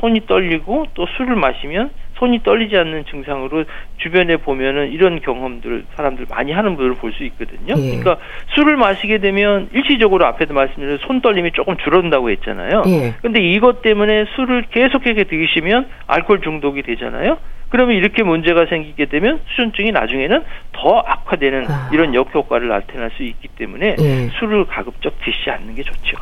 손이 0.00 0.26
떨리고 0.26 0.86
또 0.94 1.06
술을 1.16 1.36
마시면 1.36 1.90
손이 2.18 2.42
떨리지 2.42 2.76
않는 2.76 3.04
증상으로 3.06 3.64
주변에 3.98 4.36
보면은 4.36 4.92
이런 4.92 5.20
경험들 5.20 5.84
사람들 5.96 6.26
많이 6.28 6.52
하는 6.52 6.76
분을 6.76 6.94
볼 6.94 7.14
수 7.14 7.22
있거든요. 7.24 7.74
예. 7.76 7.98
그러니까 7.98 8.16
술을 8.54 8.76
마시게 8.76 9.18
되면 9.18 9.68
일시적으로 9.72 10.26
앞에도 10.26 10.52
말씀드린 10.52 10.98
손 11.06 11.20
떨림이 11.20 11.52
조금 11.52 11.76
줄어든다고 11.76 12.30
했잖아요. 12.30 12.82
예. 12.88 13.14
근데 13.22 13.40
이것 13.40 13.82
때문에 13.82 14.24
술을 14.34 14.64
계속해서 14.70 15.24
드시면 15.24 15.86
알코올 16.08 16.40
중독이 16.40 16.82
되잖아요. 16.82 17.38
그러면 17.68 17.96
이렇게 17.96 18.22
문제가 18.22 18.66
생기게 18.66 19.06
되면 19.06 19.40
수전증이 19.50 19.92
나중에는 19.92 20.42
더 20.72 20.98
악화되는 21.06 21.66
아. 21.68 21.90
이런 21.92 22.14
역효과를 22.14 22.68
나타낼 22.68 23.10
수 23.16 23.22
있기 23.22 23.48
때문에 23.48 23.96
예. 23.98 24.28
술을 24.38 24.66
가급적 24.66 25.14
드시지 25.24 25.50
않는 25.50 25.74
게 25.74 25.82
좋죠. 25.82 26.16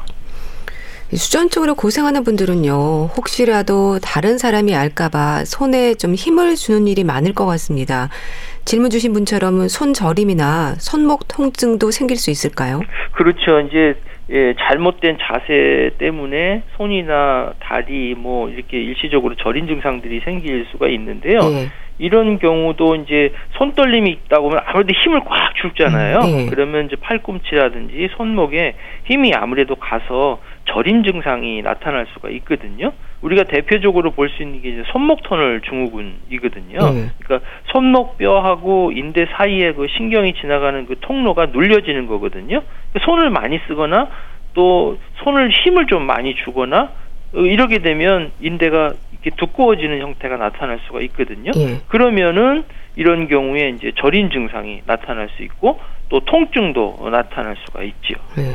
수전증으로 1.14 1.74
고생하는 1.74 2.24
분들은요, 2.24 3.10
혹시라도 3.16 3.98
다른 4.00 4.38
사람이 4.38 4.74
알까봐 4.74 5.44
손에 5.44 5.94
좀 5.94 6.14
힘을 6.14 6.56
주는 6.56 6.86
일이 6.86 7.04
많을 7.04 7.34
것 7.34 7.44
같습니다. 7.46 8.08
질문 8.64 8.90
주신 8.90 9.12
분처럼 9.12 9.68
손 9.68 9.92
저림이나 9.92 10.76
손목 10.78 11.28
통증도 11.28 11.90
생길 11.90 12.16
수 12.16 12.30
있을까요? 12.30 12.80
그렇죠. 13.12 13.60
이제 13.60 13.94
예, 14.32 14.54
잘못된 14.58 15.18
자세 15.20 15.90
때문에 15.98 16.62
손이나 16.76 17.52
다리 17.60 18.14
뭐 18.16 18.48
이렇게 18.48 18.80
일시적으로 18.80 19.34
저린 19.36 19.66
증상들이 19.66 20.20
생길 20.20 20.64
수가 20.70 20.88
있는데요. 20.88 21.38
예. 21.52 21.68
이런 21.98 22.38
경우도 22.38 22.96
이제 22.96 23.32
손 23.52 23.74
떨림이 23.74 24.10
있다 24.10 24.40
보면 24.40 24.60
아무래도 24.64 24.92
힘을 24.94 25.20
꽉 25.26 25.54
줄잖아요. 25.56 26.18
음, 26.20 26.40
예. 26.40 26.46
그러면 26.46 26.86
이제 26.86 26.96
팔꿈치라든지 26.96 28.08
손목에 28.16 28.74
힘이 29.04 29.32
아무래도 29.34 29.76
가서 29.76 30.40
저림 30.64 31.04
증상이 31.04 31.60
나타날 31.60 32.06
수가 32.14 32.30
있거든요. 32.30 32.92
우리가 33.22 33.44
대표적으로 33.44 34.10
볼 34.10 34.28
수 34.28 34.42
있는 34.42 34.62
게 34.62 34.70
이제 34.70 34.82
손목 34.92 35.22
터널 35.22 35.60
증후군이거든요. 35.62 36.78
네. 36.78 37.10
그러니까 37.22 37.48
손목뼈하고 37.72 38.92
인대 38.92 39.26
사이에 39.36 39.72
그 39.72 39.86
신경이 39.88 40.34
지나가는 40.34 40.86
그 40.86 40.96
통로가 41.00 41.46
눌려지는 41.46 42.06
거거든요. 42.06 42.62
손을 43.04 43.30
많이 43.30 43.58
쓰거나 43.66 44.08
또 44.54 44.98
손을 45.22 45.50
힘을 45.50 45.86
좀 45.86 46.02
많이 46.04 46.34
주거나 46.34 46.90
이러게 47.32 47.78
되면 47.78 48.30
인대가 48.40 48.92
이렇게 49.12 49.30
두꺼워지는 49.36 50.00
형태가 50.00 50.36
나타날 50.36 50.80
수가 50.86 51.00
있거든요. 51.02 51.50
네. 51.52 51.80
그러면은 51.88 52.64
이런 52.96 53.28
경우에 53.28 53.70
이제 53.70 53.92
저림 53.96 54.30
증상이 54.30 54.82
나타날 54.86 55.28
수 55.36 55.42
있고 55.42 55.80
또 56.10 56.20
통증도 56.20 57.08
나타날 57.10 57.56
수가 57.64 57.82
있죠. 57.84 58.14
네. 58.36 58.52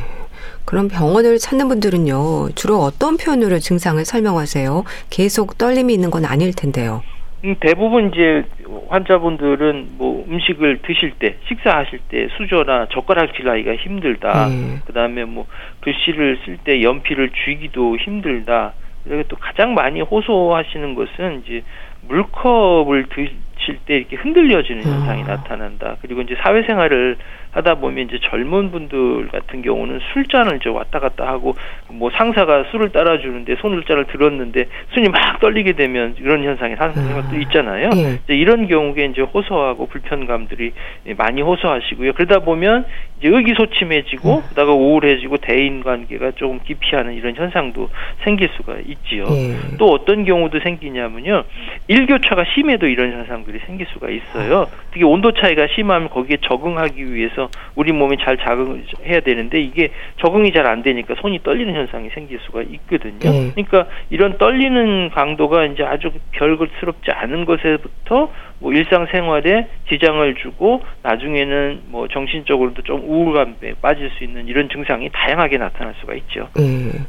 그럼 0.66 0.88
병원을 0.88 1.38
찾는 1.38 1.68
분들은요, 1.68 2.50
주로 2.56 2.78
어떤 2.78 3.18
표현으로 3.18 3.60
증상을 3.60 4.04
설명하세요? 4.04 4.84
계속 5.10 5.58
떨림이 5.58 5.94
있는 5.94 6.10
건 6.10 6.26
아닐 6.26 6.54
텐데요. 6.54 7.04
음, 7.44 7.56
대부분 7.60 8.12
이제 8.12 8.44
환자분들은 8.90 9.90
뭐 9.98 10.26
음식을 10.28 10.80
드실 10.82 11.12
때, 11.20 11.38
식사하실 11.48 12.00
때 12.10 12.28
수저나 12.38 12.88
젓가락질 12.92 13.48
하기가 13.48 13.76
힘들다. 13.76 14.48
네. 14.50 14.80
그 14.86 14.94
다음에 14.94 15.24
뭐 15.26 15.46
글씨를 15.82 16.40
쓸 16.46 16.58
때 16.58 16.82
연필을 16.82 17.30
쥐기도 17.46 17.98
힘들다. 17.98 18.74
그리고 19.04 19.24
또 19.30 19.36
가장 19.38 19.74
많이 19.74 20.02
호소하시는 20.02 20.96
것은 20.96 21.44
이제 21.46 21.64
물컵을 22.08 23.08
드실 23.10 23.78
때 23.86 23.98
이렇게 23.98 24.16
흔들려지는 24.16 24.84
현상이 24.84 25.24
아. 25.24 25.28
나타난다. 25.28 25.98
그리고 26.02 26.22
이제 26.22 26.36
사회생활을 26.42 27.18
하다 27.58 27.76
보면 27.76 28.06
이제 28.06 28.20
젊은 28.22 28.70
분들 28.70 29.30
같은 29.30 29.64
경우는 29.64 30.00
술잔을 30.14 30.58
이제 30.58 30.70
왔다 30.70 31.00
갔다 31.00 31.28
하고 31.28 31.56
뭐 31.90 32.12
상사가 32.12 32.66
술을 32.70 32.90
따라 32.90 33.20
주는데 33.20 33.56
손을잔을 33.56 34.06
들었는데 34.06 34.66
손이 34.94 35.10
막 35.10 35.40
떨리게 35.40 35.74
되면 35.74 36.16
이런 36.20 36.44
현상이 36.44 36.76
아. 36.78 36.92
것도 36.92 37.40
있잖아요. 37.42 37.90
예. 37.96 38.36
이런 38.36 38.68
경우에 38.68 39.06
이제 39.06 39.22
호소하고 39.22 39.88
불편감들이 39.88 40.72
많이 41.18 41.42
호소하시고요. 41.42 42.14
그러다 42.14 42.40
보면 42.40 42.86
이제 43.20 43.30
의기소침해지고 43.30 44.36
음. 44.36 44.42
그다가 44.50 44.74
우울해지고 44.74 45.38
대인 45.38 45.84
관계가 45.84 46.34
조금 46.36 46.60
기피하는 46.64 47.14
이런 47.14 47.34
현상도 47.36 47.90
생길 48.24 48.50
수가 48.56 48.76
있지요. 48.86 49.26
예. 49.32 49.78
또 49.80 49.88
어떤 49.88 50.26
경우도 50.26 50.60
생기냐면요. 50.60 51.44
일교차가 51.88 52.44
심해도 52.54 52.88
이런 52.88 53.14
현상들이 53.14 53.60
생길 53.66 53.88
수가 53.88 54.10
있어요. 54.10 54.68
특히 54.92 55.04
온도 55.04 55.32
차이가 55.32 55.66
심하면 55.74 56.10
거기에 56.10 56.38
적응하기 56.44 57.14
위해서 57.14 57.47
우리 57.76 57.92
몸이 57.92 58.18
잘 58.24 58.38
적응해야 58.38 59.22
되는데 59.22 59.60
이게 59.60 59.92
적응이 60.22 60.54
잘 60.54 60.68
안 60.68 60.84
되니까 60.84 61.16
손이 61.22 61.44
떨리는 61.44 61.74
현상이 61.74 62.10
생길 62.14 62.40
수가 62.46 62.62
있거든요. 62.62 63.20
예. 63.24 63.52
그러니까 63.52 63.88
이런 64.10 64.38
떨리는 64.38 65.10
강도가 65.12 65.66
이제 65.66 65.84
아주 65.84 66.12
별것스럽지 66.32 67.12
않은 67.12 67.46
것에부터 67.46 68.32
뭐 68.60 68.74
일상생활에 68.74 69.68
지장을 69.90 70.36
주고 70.36 70.84
나중에는 71.04 71.84
뭐 71.88 72.08
정신적으로도 72.08 72.82
좀 72.84 73.02
우울감에 73.04 73.76
빠질 73.82 74.12
수 74.18 74.24
있는 74.24 74.48
이런 74.48 74.70
증상이 74.70 75.10
다양하게 75.14 75.58
나타날 75.58 75.94
수가 76.02 76.16
있죠. 76.16 76.50
음. 76.60 77.06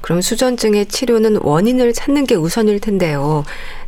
그럼 0.00 0.20
수전증의 0.20 0.84
치료는 0.86 1.38
원인을 1.40 1.94
찾는 1.94 2.24
게 2.24 2.34
우선일 2.34 2.78
텐데요. 2.78 3.42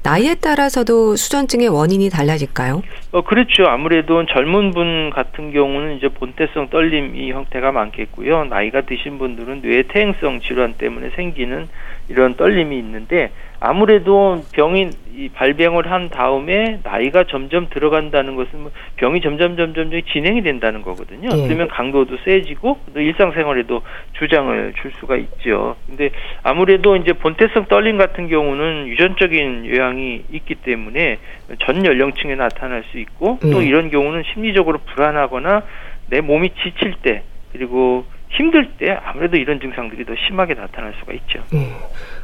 나이에 0.07 0.37
따라서도 0.37 1.17
수전증의 1.17 1.67
원인이 1.67 2.11
달라질까요? 2.11 2.81
어, 3.11 3.23
그렇죠. 3.23 3.67
아무래도 3.67 4.25
젊은 4.27 4.71
분 4.71 5.11
같은 5.11 5.51
경우는 5.51 5.97
이제 5.97 6.07
본태성 6.07 6.69
떨림 6.71 7.17
이 7.17 7.33
형태가 7.33 7.73
많겠고요. 7.73 8.45
나이가 8.45 8.83
드신 8.83 9.19
분들은 9.19 9.63
뇌 9.63 9.83
퇴행성 9.83 10.43
질환 10.43 10.75
때문에 10.75 11.11
생기는 11.17 11.67
이런 12.09 12.37
떨림이 12.37 12.79
있는데 12.79 13.33
아무래도 13.59 14.45
병이 14.53 14.91
발병을 15.35 15.91
한 15.91 16.11
다음에 16.11 16.79
나이가 16.83 17.25
점점 17.25 17.69
들어간다는 17.71 18.37
것은 18.37 18.61
뭐 18.61 18.71
병이 18.97 19.23
점점 19.23 19.57
점점 19.57 19.91
진행이 19.91 20.43
된다는 20.43 20.83
거거든요. 20.83 21.31
네. 21.31 21.47
그러면 21.47 21.69
강도도 21.69 22.17
세지고 22.25 22.79
또 22.93 23.01
일상생활에도 23.01 23.81
주장을 24.19 24.75
줄 24.81 24.93
수가 25.01 25.17
있죠. 25.17 25.77
근데 25.87 26.11
아무래도 26.43 26.97
이제 26.97 27.15
본태성 27.15 27.67
떨림 27.67 27.97
같은 27.97 28.29
경우는 28.29 28.89
유전적인 28.89 29.67
요양 29.75 29.96
이 29.99 30.25
있기 30.33 30.57
때문에 30.57 31.19
전 31.65 31.85
연령층에 31.85 32.35
나타날 32.35 32.85
수 32.91 32.99
있고 32.99 33.39
또 33.41 33.61
네. 33.61 33.67
이런 33.67 33.91
경우는 33.91 34.23
심리적으로 34.33 34.79
불안하거나 34.79 35.63
내 36.09 36.21
몸이 36.21 36.51
지칠 36.63 36.95
때 37.03 37.23
그리고 37.53 38.05
힘들 38.31 38.69
때 38.79 38.99
아무래도 39.05 39.37
이런 39.37 39.61
증상들이 39.61 40.05
더 40.05 40.15
심하게 40.27 40.55
나타날 40.55 40.95
수가 40.99 41.13
있죠. 41.15 41.43
네. 41.53 41.73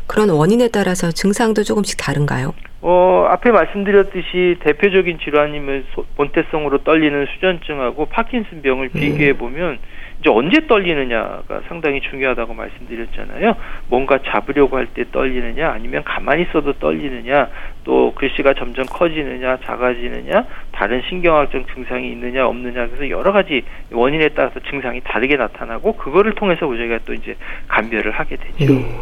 그런 0.06 0.30
원인에 0.30 0.68
따라서 0.68 1.11
증상도 1.11 1.62
조금씩 1.62 1.98
다른가요? 1.98 2.54
어, 2.80 3.26
앞에 3.30 3.50
말씀드렸듯이 3.50 4.56
대표적인 4.61 5.18
질환이면 5.20 5.87
본태성으로 6.16 6.82
떨리는 6.82 7.26
수전증하고 7.35 8.06
파킨슨병을 8.06 8.90
네. 8.92 9.00
비교해 9.00 9.32
보면 9.35 9.78
이제 10.22 10.30
언제 10.30 10.64
떨리느냐가 10.68 11.62
상당히 11.66 12.00
중요하다고 12.00 12.54
말씀드렸잖아요. 12.54 13.56
뭔가 13.88 14.20
잡으려고 14.24 14.76
할 14.76 14.87
때 14.94 15.04
떨리느냐, 15.11 15.68
아니면 15.70 16.04
가만히 16.04 16.42
있어도 16.42 16.72
떨리느냐, 16.74 17.48
또 17.82 18.12
글씨가 18.14 18.54
점점 18.54 18.85
커지느냐, 18.87 19.58
작아지느냐, 19.64 20.44
다른 20.70 21.02
신경학적 21.08 21.66
증상이 21.74 22.12
있느냐, 22.12 22.46
없느냐, 22.46 22.87
그래서 22.87 23.11
여러 23.11 23.32
가지 23.32 23.62
원인에 23.90 24.28
따라서 24.28 24.61
증상이 24.70 25.00
다르게 25.00 25.37
나타나고 25.37 25.94
그거를 25.96 26.35
통해서 26.35 26.66
우리가 26.66 27.00
또 27.04 27.14
이제 27.14 27.35
감별을 27.66 28.12
하게 28.12 28.37
되죠. 28.37 28.72
네. 28.74 28.96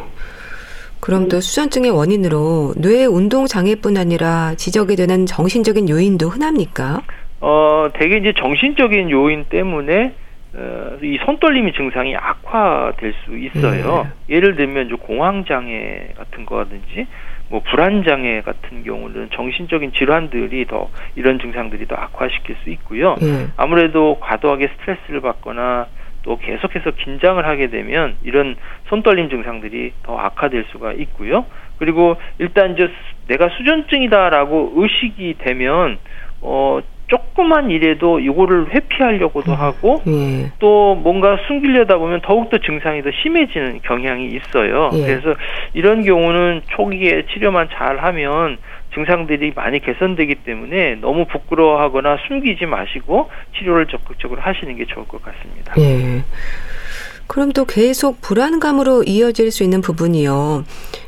그럼 1.01 1.29
또 1.29 1.41
수전증의 1.41 1.91
원인으로 1.91 2.75
뇌 2.77 3.05
운동 3.05 3.47
장애뿐 3.47 3.97
아니라 3.99 4.55
지적이 4.57 4.97
되는 4.97 5.27
정신적인 5.27 5.89
요인도 5.89 6.29
흔합니까? 6.29 7.03
어, 7.41 7.89
대개 7.95 8.17
이제 8.17 8.33
정신적인 8.39 9.11
요인 9.11 9.45
때문에 9.51 10.13
어, 10.13 10.13
이 11.03 11.19
손떨림이 11.25 11.73
증상이 11.73 12.17
악화될 12.17 13.15
수 13.25 13.39
있어요. 13.39 14.09
네. 14.29 14.37
예를 14.37 14.57
들면 14.57 14.87
이제 14.87 14.97
공황 14.97 15.45
장애 15.45 16.09
같은 16.17 16.45
거라든지 16.45 17.07
뭐 17.49 17.61
불안 17.61 18.05
장애 18.05 18.41
같은 18.43 18.83
경우는 18.85 19.31
정신적인 19.33 19.93
질환들이 19.93 20.67
더 20.67 20.89
이런 21.15 21.39
증상들이 21.39 21.87
더 21.87 21.97
악화시킬 21.97 22.57
수 22.63 22.71
있고요. 22.71 23.17
네. 23.21 23.47
아무래도 23.57 24.19
과도하게 24.21 24.69
스트레스를 24.79 25.21
받거나 25.21 25.87
또 26.23 26.39
계속해서 26.39 26.93
긴장을 26.93 27.45
하게 27.45 27.69
되면 27.69 28.17
이런 28.23 28.57
손떨림 28.89 29.31
증상들이 29.31 29.93
더 30.03 30.19
악화될 30.19 30.67
수가 30.71 30.93
있고요. 30.93 31.47
그리고 31.79 32.17
일단 32.39 32.75
이제 32.75 32.91
내가 33.27 33.49
수전증이다라고 33.49 34.75
의식이 34.77 35.37
되면 35.39 35.99
어 36.43 36.81
조그만 37.11 37.71
일에도 37.71 38.21
이거를 38.21 38.73
회피하려고도 38.73 39.53
하고 39.53 40.01
예. 40.07 40.51
또 40.61 40.95
뭔가 40.95 41.37
숨기려다 41.47 41.99
보면 41.99 42.21
더욱더 42.23 42.59
증상이 42.59 43.03
더 43.03 43.11
심해지는 43.23 43.81
경향이 43.83 44.27
있어요. 44.27 44.91
예. 44.95 45.07
그래서 45.07 45.35
이런 45.75 46.05
경우는 46.05 46.63
초기에 46.69 47.27
치료만 47.33 47.69
잘 47.73 47.99
하면 47.99 48.59
증상들이 48.95 49.53
많이 49.55 49.81
개선되기 49.81 50.37
때문에 50.37 50.97
너무 50.97 51.25
부끄러워하거나 51.27 52.19
숨기지 52.29 52.67
마시고 52.67 53.29
치료를 53.59 53.87
적극적으로 53.87 54.41
하시는 54.41 54.77
게 54.77 54.85
좋을 54.87 55.07
것 55.07 55.23
같습니다. 55.23 55.75
예. 55.79 56.23
그럼 57.31 57.53
또 57.53 57.65
계속 57.65 58.21
불안감으로 58.21 59.05
이어질 59.05 59.53
수 59.53 59.63
있는 59.63 59.83
부분이요. 59.83 60.65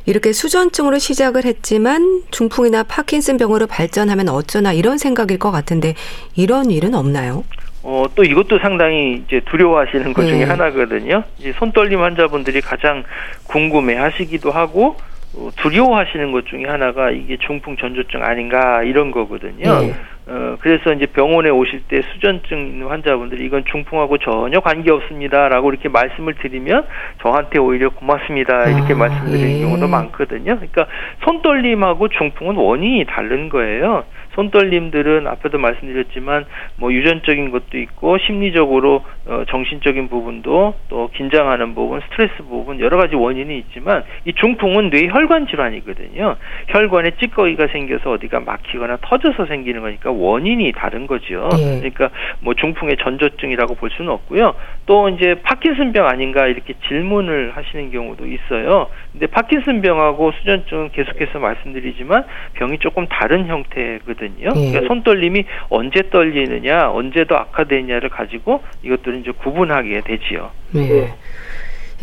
이렇게 0.06 0.32
수전증으로 0.32 0.98
시작을 0.98 1.44
했지만 1.44 2.22
중풍이나 2.30 2.84
파킨슨 2.84 3.38
병으로 3.38 3.66
발전하면 3.66 4.28
어쩌나 4.28 4.72
이런 4.72 4.98
생각일 4.98 5.40
것 5.40 5.50
같은데 5.50 5.94
이런 6.36 6.70
일은 6.70 6.94
없나요? 6.94 7.42
어, 7.82 8.04
또 8.14 8.22
이것도 8.22 8.60
상당히 8.60 9.24
이제 9.26 9.40
두려워하시는 9.46 10.12
것 10.12 10.22
중에 10.24 10.38
네. 10.38 10.44
하나거든요. 10.44 11.24
이제 11.40 11.52
손떨림 11.58 12.00
환자분들이 12.00 12.60
가장 12.60 13.02
궁금해 13.48 13.96
하시기도 13.96 14.52
하고 14.52 14.94
어, 15.34 15.50
두려워하시는 15.56 16.30
것 16.30 16.46
중에 16.46 16.66
하나가 16.66 17.10
이게 17.10 17.36
중풍 17.44 17.76
전조증 17.78 18.22
아닌가 18.22 18.84
이런 18.84 19.10
거거든요. 19.10 19.80
네. 19.80 19.94
어, 20.26 20.56
그래서 20.60 20.92
이제 20.92 21.06
병원에 21.06 21.50
오실 21.50 21.82
때 21.88 22.00
수전증 22.00 22.58
있는 22.58 22.86
환자분들이 22.86 23.44
이건 23.44 23.64
중풍하고 23.64 24.18
전혀 24.18 24.60
관계 24.60 24.92
없습니다라고 24.92 25.70
이렇게 25.70 25.88
말씀을 25.88 26.34
드리면 26.34 26.86
저한테 27.22 27.58
오히려 27.58 27.90
고맙습니다 27.90 28.68
이렇게 28.68 28.94
아, 28.94 28.96
말씀드리는 28.96 29.58
예. 29.58 29.60
경우도 29.62 29.88
많거든요. 29.88 30.56
그러니까 30.56 30.86
손떨림하고 31.24 32.08
중풍은 32.08 32.54
원인이 32.54 33.04
다른 33.06 33.48
거예요. 33.48 34.04
손떨림들은 34.34 35.26
앞에도 35.26 35.58
말씀드렸지만 35.58 36.46
뭐 36.76 36.92
유전적인 36.92 37.50
것도 37.50 37.78
있고 37.78 38.18
심리적으로 38.18 39.04
어, 39.26 39.44
정신적인 39.48 40.08
부분도 40.08 40.74
또 40.88 41.10
긴장하는 41.14 41.74
부분, 41.74 42.00
스트레스 42.00 42.34
부분 42.42 42.80
여러 42.80 42.96
가지 42.96 43.14
원인이 43.14 43.56
있지만 43.58 44.04
이 44.24 44.32
중풍은 44.32 44.90
뇌 44.90 45.08
혈관 45.08 45.46
질환이거든요. 45.46 46.36
혈관에 46.68 47.12
찌꺼기가 47.20 47.68
생겨서 47.68 48.12
어디가 48.12 48.40
막히거나 48.40 48.98
터져서 49.02 49.46
생기는 49.46 49.80
거니까 49.82 50.10
원인이 50.10 50.72
다른 50.72 51.06
거죠. 51.06 51.48
네. 51.52 51.78
그러니까 51.78 52.10
뭐 52.40 52.54
중풍의 52.54 52.96
전조증이라고 52.98 53.74
볼 53.76 53.90
수는 53.90 54.10
없고요. 54.10 54.54
또 54.86 55.08
이제 55.08 55.36
파킨슨병 55.42 56.06
아닌가 56.06 56.46
이렇게 56.46 56.74
질문을 56.88 57.52
하시는 57.54 57.90
경우도 57.90 58.26
있어요. 58.26 58.88
근데 59.12 59.26
파킨슨병하고 59.26 60.32
수전증은 60.32 60.90
계속해서 60.92 61.38
말씀드리지만 61.38 62.24
병이 62.54 62.78
조금 62.78 63.06
다른 63.06 63.46
형태거든요. 63.46 64.21
있거든요. 64.22 64.52
네. 64.54 64.70
그러니까 64.70 64.88
손떨림이 64.88 65.44
언제 65.68 66.08
떨리느냐, 66.10 66.90
언제 66.90 67.24
더 67.24 67.36
악화되느냐를 67.36 68.08
가지고 68.08 68.62
이것들은 68.82 69.20
이제 69.20 69.32
구분하게 69.32 70.02
되지요. 70.02 70.50
네. 70.72 71.14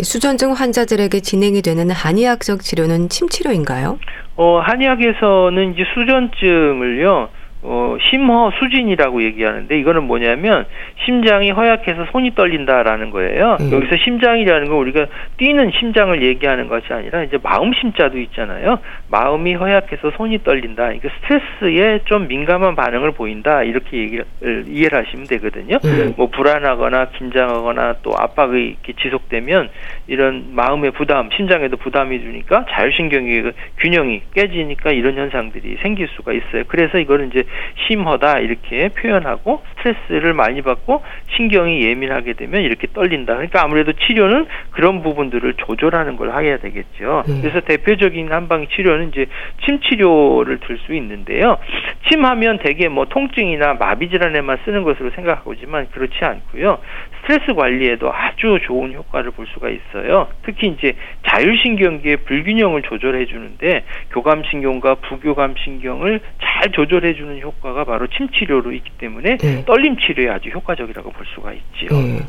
수전증 0.01 0.53
환자들에게 0.53 1.19
진행이 1.19 1.61
되는 1.61 1.89
한의학적 1.89 2.61
치료는 2.61 3.09
침치료인가요? 3.09 3.99
어, 4.37 4.59
한의학에서는 4.59 5.73
이제 5.73 5.83
수전증을요, 5.93 7.29
어, 7.61 7.97
심허 8.09 8.51
수진이라고 8.57 9.21
얘기하는데 9.23 9.77
이거는 9.79 10.03
뭐냐면 10.03 10.65
심장이 11.03 11.51
허약해서 11.51 12.05
손이 12.11 12.33
떨린다라는 12.35 13.09
거예요. 13.09 13.57
음. 13.59 13.71
여기서 13.73 13.97
심장이라는 13.97 14.69
건 14.69 14.77
우리가 14.77 15.07
뛰는 15.37 15.71
심장을 15.77 16.21
얘기하는 16.23 16.69
것이 16.69 16.85
아니라 16.93 17.23
이제 17.23 17.37
마음 17.43 17.73
심자도 17.73 18.17
있잖아요. 18.19 18.79
마음이 19.09 19.55
허약해서 19.55 20.11
손이 20.11 20.43
떨린다. 20.43 20.83
그러니까 20.83 21.09
스트레스에 21.19 22.01
좀 22.05 22.27
민감한 22.27 22.75
반응을 22.75 23.11
보인다. 23.11 23.63
이렇게 23.63 23.97
얘기를 23.97 24.25
이해를 24.41 25.05
하시면 25.05 25.27
되거든요. 25.27 25.79
음. 25.83 26.13
뭐 26.15 26.27
불안하거나 26.27 27.09
긴장하거나 27.17 27.95
또 28.03 28.13
압박이 28.17 28.63
이렇게 28.63 28.93
지속되면 29.01 29.69
이런 30.07 30.45
마음의 30.53 30.91
부담, 30.91 31.29
심장에도 31.35 31.75
부담이 31.75 32.21
주니까 32.21 32.65
자율신경의 32.69 33.51
균형이 33.79 34.21
깨지니까 34.33 34.91
이런 34.91 35.17
현상들이 35.17 35.77
생길 35.81 36.07
수가 36.15 36.31
있어요. 36.31 36.63
그래서 36.67 36.97
이거는 36.97 37.27
이제 37.27 37.43
심하다 37.87 38.39
이렇게 38.39 38.89
표현하고 38.89 39.61
스트레스를 39.77 40.33
많이 40.33 40.61
받고 40.61 41.03
신경이 41.35 41.83
예민하게 41.83 42.33
되면 42.33 42.61
이렇게 42.61 42.87
떨린다. 42.93 43.33
그러니까 43.33 43.63
아무래도 43.63 43.93
치료는 43.93 44.47
그런 44.71 45.01
부분들을 45.03 45.53
조절하는 45.55 46.15
걸 46.17 46.31
해야 46.31 46.57
되겠죠. 46.57 47.23
음. 47.27 47.39
그래서 47.41 47.59
대표적인 47.61 48.31
한방 48.31 48.67
치료는 48.67 49.09
이제 49.09 49.27
침 49.65 49.79
치료를 49.81 50.59
들 50.59 50.79
수 50.79 50.93
있는데요. 50.93 51.57
침하면 52.09 52.59
대개 52.59 52.87
뭐 52.87 53.05
통증이나 53.05 53.73
마비 53.73 54.09
질환에만 54.09 54.59
쓰는 54.65 54.83
것으로 54.83 55.11
생각하고 55.11 55.53
있지만 55.53 55.87
그렇지 55.91 56.23
않고요. 56.23 56.79
스트레스 57.21 57.53
관리에도 57.53 58.11
아주 58.13 58.59
좋은 58.63 58.93
효과를 58.93 59.31
볼 59.31 59.45
수가 59.47 59.69
있어요. 59.69 60.27
특히 60.43 60.67
이제 60.67 60.93
자율신경계의 61.27 62.17
불균형을 62.17 62.81
조절해 62.83 63.25
주는데 63.25 63.83
교감신경과 64.11 64.95
부교감신경을 64.95 66.21
잘 66.41 66.71
조절해 66.71 67.13
주는 67.13 67.38
효과가 67.41 67.85
바로 67.85 68.07
침치료로 68.07 68.71
있기 68.73 68.91
때문에 68.97 69.37
네. 69.37 69.65
떨림 69.65 69.97
치료에 69.97 70.29
아주 70.29 70.49
효과적이라고 70.49 71.11
볼 71.11 71.25
수가 71.35 71.53
있지요. 71.53 71.89
네. 71.97 72.25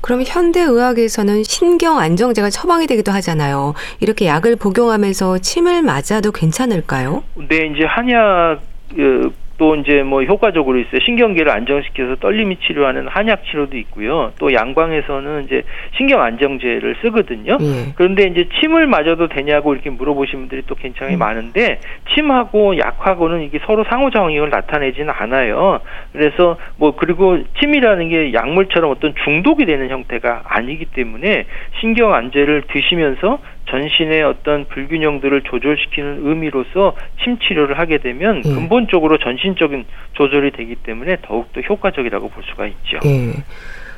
그럼 0.00 0.22
현대의학에서는 0.26 1.44
신경 1.44 1.98
안정제가 1.98 2.50
처방이 2.50 2.86
되기도 2.88 3.12
하잖아요. 3.12 3.74
이렇게 4.00 4.26
약을 4.26 4.56
복용하면서 4.56 5.38
침을 5.38 5.82
맞아도 5.82 6.32
괜찮을까요? 6.32 7.22
네, 7.48 7.70
이제 7.72 7.84
한약 7.84 8.60
그 8.94 9.32
또 9.58 9.76
이제 9.76 10.02
뭐 10.02 10.22
효과적으로 10.22 10.78
있어요. 10.78 11.00
신경계를 11.04 11.50
안정시켜서 11.50 12.16
떨림이 12.16 12.56
치료하는 12.56 13.08
한약 13.08 13.44
치료도 13.44 13.76
있고요. 13.78 14.32
또 14.38 14.52
양방에서는 14.52 15.44
이제 15.44 15.62
신경 15.96 16.22
안정제를 16.22 16.96
쓰거든요. 17.02 17.58
예. 17.60 17.92
그런데 17.94 18.24
이제 18.24 18.48
침을 18.60 18.86
맞아도 18.86 19.28
되냐고 19.28 19.74
이렇게 19.74 19.90
물어보신 19.90 20.40
분들이 20.40 20.62
또 20.66 20.74
굉장히 20.74 21.14
음. 21.14 21.18
많은데 21.18 21.80
침하고 22.14 22.78
약하고는 22.78 23.42
이게 23.42 23.58
서로 23.66 23.84
상호작용을 23.84 24.50
나타내지는 24.50 25.10
않아요. 25.10 25.80
그래서 26.12 26.56
뭐 26.76 26.94
그리고 26.96 27.38
침이라는 27.60 28.08
게 28.08 28.32
약물처럼 28.32 28.90
어떤 28.90 29.14
중독이 29.24 29.66
되는 29.66 29.88
형태가 29.88 30.42
아니기 30.44 30.86
때문에 30.86 31.44
신경 31.80 32.14
안제를 32.14 32.62
드시면서 32.68 33.38
전신의 33.68 34.22
어떤 34.22 34.66
불균형들을 34.66 35.42
조절시키는 35.42 36.20
의미로서 36.26 36.94
침 37.22 37.38
치료를 37.38 37.78
하게 37.78 37.98
되면 37.98 38.42
예. 38.44 38.54
근본적으로 38.54 39.18
전신적인 39.18 39.84
조절이 40.14 40.50
되기 40.52 40.74
때문에 40.76 41.18
더욱더 41.22 41.60
효과적이라고 41.60 42.28
볼 42.28 42.42
수가 42.44 42.66
있죠. 42.66 42.98
예. 43.04 43.42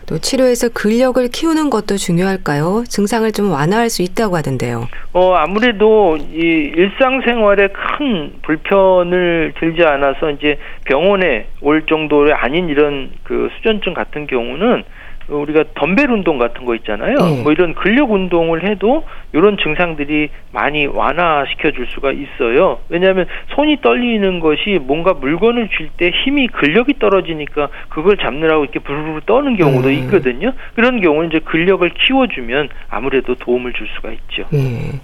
또 0.06 0.18
치료에서 0.18 0.68
근력을 0.68 1.26
키우는 1.28 1.70
것도 1.70 1.96
중요할까요? 1.96 2.84
증상을 2.86 3.30
좀 3.32 3.50
완화할 3.50 3.88
수 3.88 4.02
있다고 4.02 4.36
하던데요. 4.36 4.86
어, 5.12 5.34
아무래도 5.34 6.16
이 6.16 6.72
일상생활에 6.76 7.68
큰 7.68 8.34
불편을 8.42 9.54
들지 9.58 9.82
않아서 9.82 10.30
이제 10.30 10.58
병원에 10.84 11.46
올 11.62 11.86
정도의 11.86 12.32
아닌 12.34 12.68
이런 12.68 13.10
그 13.22 13.48
수전증 13.56 13.94
같은 13.94 14.26
경우는 14.26 14.84
우리가 15.28 15.64
덤벨 15.74 16.10
운동 16.10 16.38
같은 16.38 16.64
거 16.64 16.74
있잖아요. 16.74 17.16
네. 17.16 17.42
뭐 17.42 17.52
이런 17.52 17.74
근력 17.74 18.10
운동을 18.10 18.68
해도 18.68 19.04
이런 19.32 19.56
증상들이 19.56 20.28
많이 20.52 20.86
완화시켜 20.86 21.70
줄 21.72 21.86
수가 21.86 22.12
있어요. 22.12 22.78
왜냐하면 22.88 23.26
손이 23.54 23.80
떨리는 23.80 24.40
것이 24.40 24.78
뭔가 24.82 25.14
물건을 25.14 25.68
쥘 25.68 25.84
때 25.96 26.10
힘이 26.10 26.48
근력이 26.48 26.98
떨어지니까 26.98 27.68
그걸 27.88 28.16
잡느라고 28.16 28.64
이렇게 28.64 28.80
부르르 28.80 29.20
떠는 29.26 29.56
경우도 29.56 29.88
네. 29.88 29.94
있거든요. 30.00 30.52
그런 30.74 31.00
경우는 31.00 31.30
이제 31.30 31.38
근력을 31.40 31.88
키워주면 31.88 32.68
아무래도 32.88 33.34
도움을 33.34 33.72
줄 33.74 33.86
수가 33.94 34.10
있죠. 34.10 34.44
네. 34.50 35.00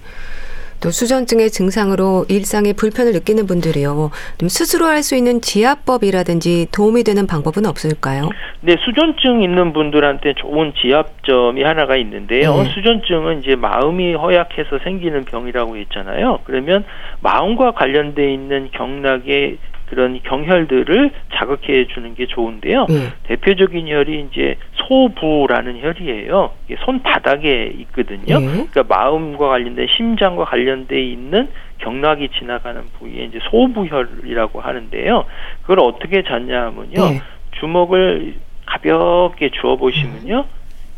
또 0.81 0.89
수전증의 0.89 1.51
증상으로 1.51 2.25
일상에 2.27 2.73
불편을 2.73 3.13
느끼는 3.13 3.45
분들이요. 3.45 4.09
좀 4.37 4.49
스스로 4.49 4.87
할 4.87 5.01
수 5.01 5.15
있는 5.15 5.41
지압법이라든지 5.41 6.67
도움이 6.71 7.03
되는 7.03 7.25
방법은 7.25 7.65
없을까요? 7.65 8.29
네, 8.61 8.75
수전증 8.85 9.41
있는 9.41 9.73
분들한테 9.73 10.35
좋은 10.35 10.73
지압점이 10.79 11.63
하나가 11.63 11.97
있는데요. 11.97 12.55
네. 12.57 12.69
수전증은 12.69 13.39
이제 13.39 13.55
마음이 13.55 14.13
허약해서 14.13 14.77
생기는 14.83 15.25
병이라고 15.25 15.77
했잖아요. 15.77 16.41
그러면 16.43 16.85
마음과 17.21 17.71
관련돼 17.71 18.31
있는 18.31 18.69
경락의 18.71 19.57
그런 19.91 20.21
경혈들을 20.23 21.11
자극해 21.33 21.87
주는 21.87 22.15
게 22.15 22.25
좋은데요. 22.25 22.85
네. 22.87 23.09
대표적인 23.23 23.89
혈이 23.89 24.27
이제 24.31 24.55
소부라는 24.75 25.81
혈이에요. 25.81 26.51
이게 26.65 26.77
손바닥에 26.85 27.73
있거든요. 27.79 28.39
네. 28.39 28.67
그러니까 28.71 28.83
마음과 28.87 29.49
관련된 29.49 29.87
심장과 29.97 30.45
관련돼 30.45 31.03
있는 31.03 31.49
경락이 31.79 32.29
지나가는 32.39 32.81
부위에 32.97 33.25
이제 33.25 33.39
소부혈이라고 33.49 34.61
하는데요. 34.61 35.25
그걸 35.63 35.81
어떻게 35.81 36.23
잡냐면요. 36.23 36.93
네. 36.93 37.21
주먹을 37.59 38.35
가볍게 38.65 39.49
주어 39.49 39.75
보시면요. 39.75 40.45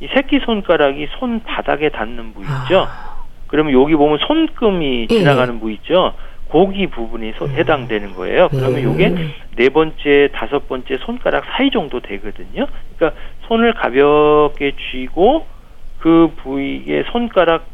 이 0.01 0.07
새끼 0.13 0.39
손가락이 0.45 1.07
손바닥에 1.17 1.89
닿는 1.89 2.35
부위죠. 2.35 2.85
아. 2.87 3.23
그러면 3.47 3.73
여기 3.73 3.95
보면 3.95 4.19
손금이 4.19 5.07
네. 5.07 5.17
지나가는 5.17 5.59
부위 5.59 5.73
있죠. 5.75 6.13
고기 6.53 6.85
부분이 6.85 7.33
소, 7.39 7.49
해당되는 7.49 8.13
거예요. 8.13 8.47
그러면 8.49 8.93
이게 8.93 9.09
네. 9.09 9.27
네 9.55 9.69
번째, 9.69 10.29
다섯 10.33 10.67
번째 10.67 10.97
손가락 10.99 11.45
사이 11.45 11.71
정도 11.71 11.99
되거든요. 11.99 12.67
그러니까 12.95 13.19
손을 13.47 13.73
가볍게 13.73 14.73
쥐고 14.91 15.47
그 15.97 16.31
부위에 16.43 17.05
손가락 17.11 17.65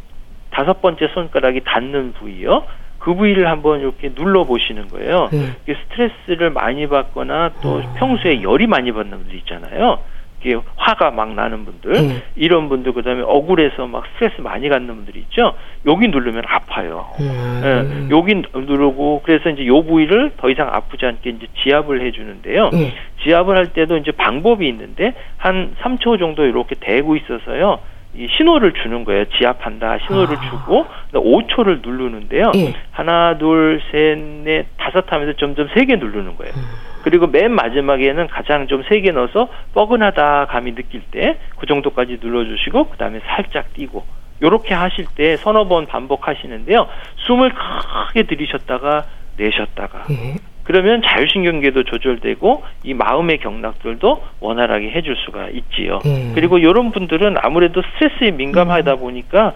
다섯 0.52 0.82
번째 0.82 1.10
손가락이 1.13 1.60
닿는 1.65 2.13
부위요. 2.13 2.63
그 3.00 3.13
부위를 3.15 3.50
한번 3.50 3.82
이렇게 3.82 4.13
눌러 4.13 4.46
보시는 4.46 4.88
거예요. 4.88 5.28
네. 5.34 5.74
스트레스를 5.74 6.50
많이 6.50 6.88
받거나 6.88 7.52
또 7.62 7.82
아. 7.86 7.94
평소에 7.98 8.42
열이 8.42 8.68
많이 8.68 8.94
받는 8.94 9.18
분들 9.18 9.36
있잖아요. 9.39 10.00
이게 10.39 10.58
화가 10.78 11.12
막 11.12 11.34
나는 11.34 11.65
분들 11.65 11.95
음. 11.95 12.21
이런 12.36 12.69
분들 12.69 12.93
그다음에 12.93 13.21
억울해서 13.23 13.88
막 13.88 14.06
스트레스 14.13 14.39
많이 14.41 14.69
갖는 14.69 14.88
분들이 14.95 15.19
있죠. 15.21 15.54
여기 15.86 16.08
누르면 16.08 16.43
아파요. 16.47 17.08
음. 17.19 17.62
예, 17.63 18.15
여기 18.15 18.41
누르고 18.54 19.21
그래서 19.25 19.49
이제 19.49 19.65
요 19.67 19.84
부위를 19.84 20.32
더 20.38 20.49
이상 20.49 20.69
아프지 20.71 21.06
않게 21.06 21.30
이제 21.30 21.47
지압을 21.63 22.02
해주는데요. 22.02 22.69
음. 22.73 22.91
지압을 23.23 23.58
할 23.58 23.73
때도 23.73 23.97
이제 23.97 24.12
방법이 24.12 24.67
있는데 24.67 25.13
한 25.38 25.75
3초 25.82 26.19
정도 26.19 26.45
이렇게 26.45 26.75
대고 26.80 27.17
있어서요. 27.17 27.80
이 28.15 28.28
신호를 28.38 28.74
주는 28.74 29.04
거예요. 29.04 29.26
지압한다 29.38 30.00
신호를 30.08 30.38
아. 30.38 30.50
주고 30.50 30.86
5초를 31.13 31.86
누르는데요. 31.86 32.52
예. 32.56 32.74
하나, 32.91 33.38
둘, 33.38 33.82
셋, 33.91 34.17
넷, 34.17 34.65
다섯 34.78 35.12
하면서 35.12 35.34
점점 35.38 35.67
세게 35.74 35.98
누르는 35.98 36.36
거예요. 36.36 36.54
음. 36.56 36.62
그리고 37.04 37.28
맨 37.28 37.52
마지막에는 37.54 38.28
가장 38.28 38.67
좀 38.67 38.84
세게 38.89 39.12
넣어서 39.12 39.48
뻐근하다 39.74 40.48
감이 40.48 40.76
느낄 40.76 41.02
때 41.12 41.38
그 41.58 41.65
정도까지 41.67 42.17
눌러주시고 42.22 42.89
그 42.89 42.98
다음에 42.98 43.19
살짝 43.26 43.74
띄고 43.74 44.04
요렇게 44.41 44.74
하실 44.74 45.06
때 45.15 45.36
서너 45.38 45.67
번 45.67 45.86
반복하시는데요. 45.86 46.88
숨을 47.28 47.52
크게 47.54 48.24
들이셨다가 48.24 49.06
내셨다가 49.38 50.06
예. 50.12 50.36
그러면 50.70 51.02
자율신경계도 51.02 51.82
조절되고 51.86 52.64
이 52.84 52.94
마음의 52.94 53.40
경락들도 53.40 54.24
원활하게 54.40 54.92
해줄 54.92 55.16
수가 55.26 55.48
있지요. 55.50 55.98
음. 56.06 56.34
그리고 56.36 56.60
이런 56.60 56.92
분들은 56.92 57.38
아무래도 57.42 57.82
스트레스에 57.82 58.30
민감하다 58.30 58.94
음. 58.94 59.00
보니까 59.00 59.56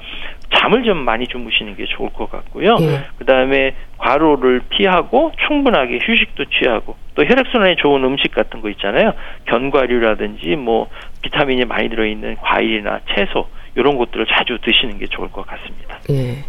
잠을 0.55 0.83
좀 0.83 0.97
많이 0.97 1.27
주무시는 1.27 1.75
게 1.75 1.85
좋을 1.85 2.09
것 2.13 2.31
같고요. 2.31 2.77
음. 2.77 3.03
그 3.19 3.25
다음에 3.25 3.75
과로를 3.99 4.61
피하고 4.69 5.31
충분하게 5.47 5.99
휴식도 6.01 6.45
취하고 6.45 6.95
또 7.13 7.23
혈액순환에 7.23 7.75
좋은 7.75 8.03
음식 8.03 8.33
같은 8.33 8.61
거 8.61 8.71
있잖아요. 8.71 9.13
견과류라든지 9.45 10.55
뭐 10.55 10.89
비타민이 11.21 11.65
많이 11.65 11.89
들어있는 11.89 12.37
과일이나 12.37 13.01
채소 13.13 13.49
이런 13.75 13.99
것들을 13.99 14.25
자주 14.25 14.57
드시는 14.63 14.97
게 14.97 15.05
좋을 15.05 15.29
것 15.29 15.45
같습니다. 15.45 15.99
예. 16.09 16.43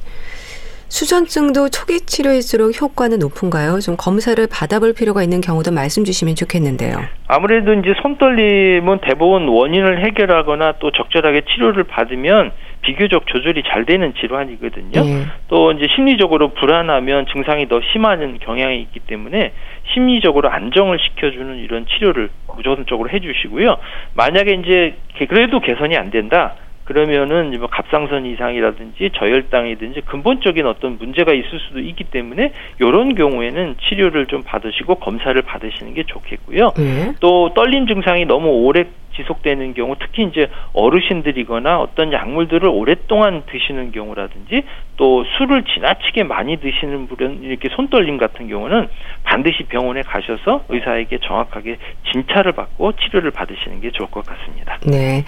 수전증도 0.94 1.70
초기 1.70 1.98
치료일수록 1.98 2.80
효과는 2.80 3.18
높은가요? 3.18 3.80
좀 3.80 3.96
검사를 3.98 4.38
받아볼 4.46 4.94
필요가 4.94 5.24
있는 5.24 5.40
경우도 5.40 5.72
말씀 5.72 6.04
주시면 6.04 6.36
좋겠는데요. 6.36 6.94
아무래도 7.26 7.74
이제 7.74 7.94
손떨림은 8.00 9.00
대부분 9.02 9.48
원인을 9.48 10.04
해결하거나 10.04 10.74
또 10.78 10.92
적절하게 10.92 11.46
치료를 11.52 11.82
받으면 11.82 12.52
비교적 12.82 13.26
조절이 13.26 13.64
잘 13.66 13.84
되는 13.86 14.14
질환이거든요. 14.14 15.02
네. 15.02 15.24
또 15.48 15.72
이제 15.72 15.88
심리적으로 15.96 16.54
불안하면 16.54 17.26
증상이 17.32 17.66
더 17.66 17.80
심하는 17.92 18.38
경향이 18.38 18.80
있기 18.82 19.00
때문에 19.00 19.52
심리적으로 19.94 20.48
안정을 20.48 21.00
시켜주는 21.00 21.56
이런 21.56 21.86
치료를 21.86 22.30
무조건적으로 22.54 23.10
해주시고요. 23.10 23.78
만약에 24.14 24.52
이제 24.62 24.94
그래도 25.28 25.58
개선이 25.58 25.96
안 25.96 26.12
된다. 26.12 26.54
그러면은 26.84 27.58
뭐 27.58 27.68
갑상선 27.68 28.26
이상이라든지 28.26 29.10
저혈당이든지 29.14 30.02
근본적인 30.02 30.66
어떤 30.66 30.98
문제가 30.98 31.32
있을 31.32 31.58
수도 31.60 31.80
있기 31.80 32.04
때문에 32.04 32.52
이런 32.78 33.14
경우에는 33.14 33.76
치료를 33.80 34.26
좀 34.26 34.42
받으시고 34.42 34.96
검사를 34.96 35.40
받으시는 35.40 35.94
게 35.94 36.04
좋겠고요. 36.04 36.72
네. 36.76 37.14
또 37.20 37.52
떨림 37.54 37.86
증상이 37.86 38.26
너무 38.26 38.48
오래 38.48 38.84
지속되는 39.16 39.74
경우 39.74 39.94
특히 39.98 40.24
이제 40.24 40.48
어르신들이거나 40.72 41.80
어떤 41.80 42.12
약물들을 42.12 42.68
오랫동안 42.68 43.44
드시는 43.46 43.92
경우라든지 43.92 44.64
또 44.96 45.24
술을 45.38 45.64
지나치게 45.64 46.24
많이 46.24 46.56
드시는 46.56 47.06
분은 47.08 47.44
이렇게 47.44 47.68
손떨림 47.70 48.18
같은 48.18 48.48
경우는 48.48 48.88
반드시 49.22 49.64
병원에 49.64 50.02
가셔서 50.02 50.64
의사에게 50.68 51.18
정확하게 51.18 51.76
진찰을 52.12 52.52
받고 52.52 52.92
치료를 52.96 53.30
받으시는 53.30 53.80
게 53.80 53.90
좋을 53.90 54.10
것 54.10 54.26
같습니다. 54.26 54.78
네. 54.84 55.24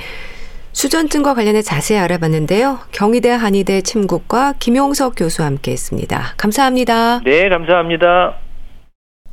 수전증과 0.77 1.33
관련해 1.33 1.63
자세히 1.63 1.99
알아봤는데요. 1.99 2.81
경희대 2.93 3.31
한의대 3.31 3.81
침국과 3.81 4.57
김용석 4.59 5.15
교수와 5.17 5.47
함께했습니다. 5.47 6.35
감사합니다. 6.37 7.21
네, 7.21 7.49
감사합니다. 7.49 8.35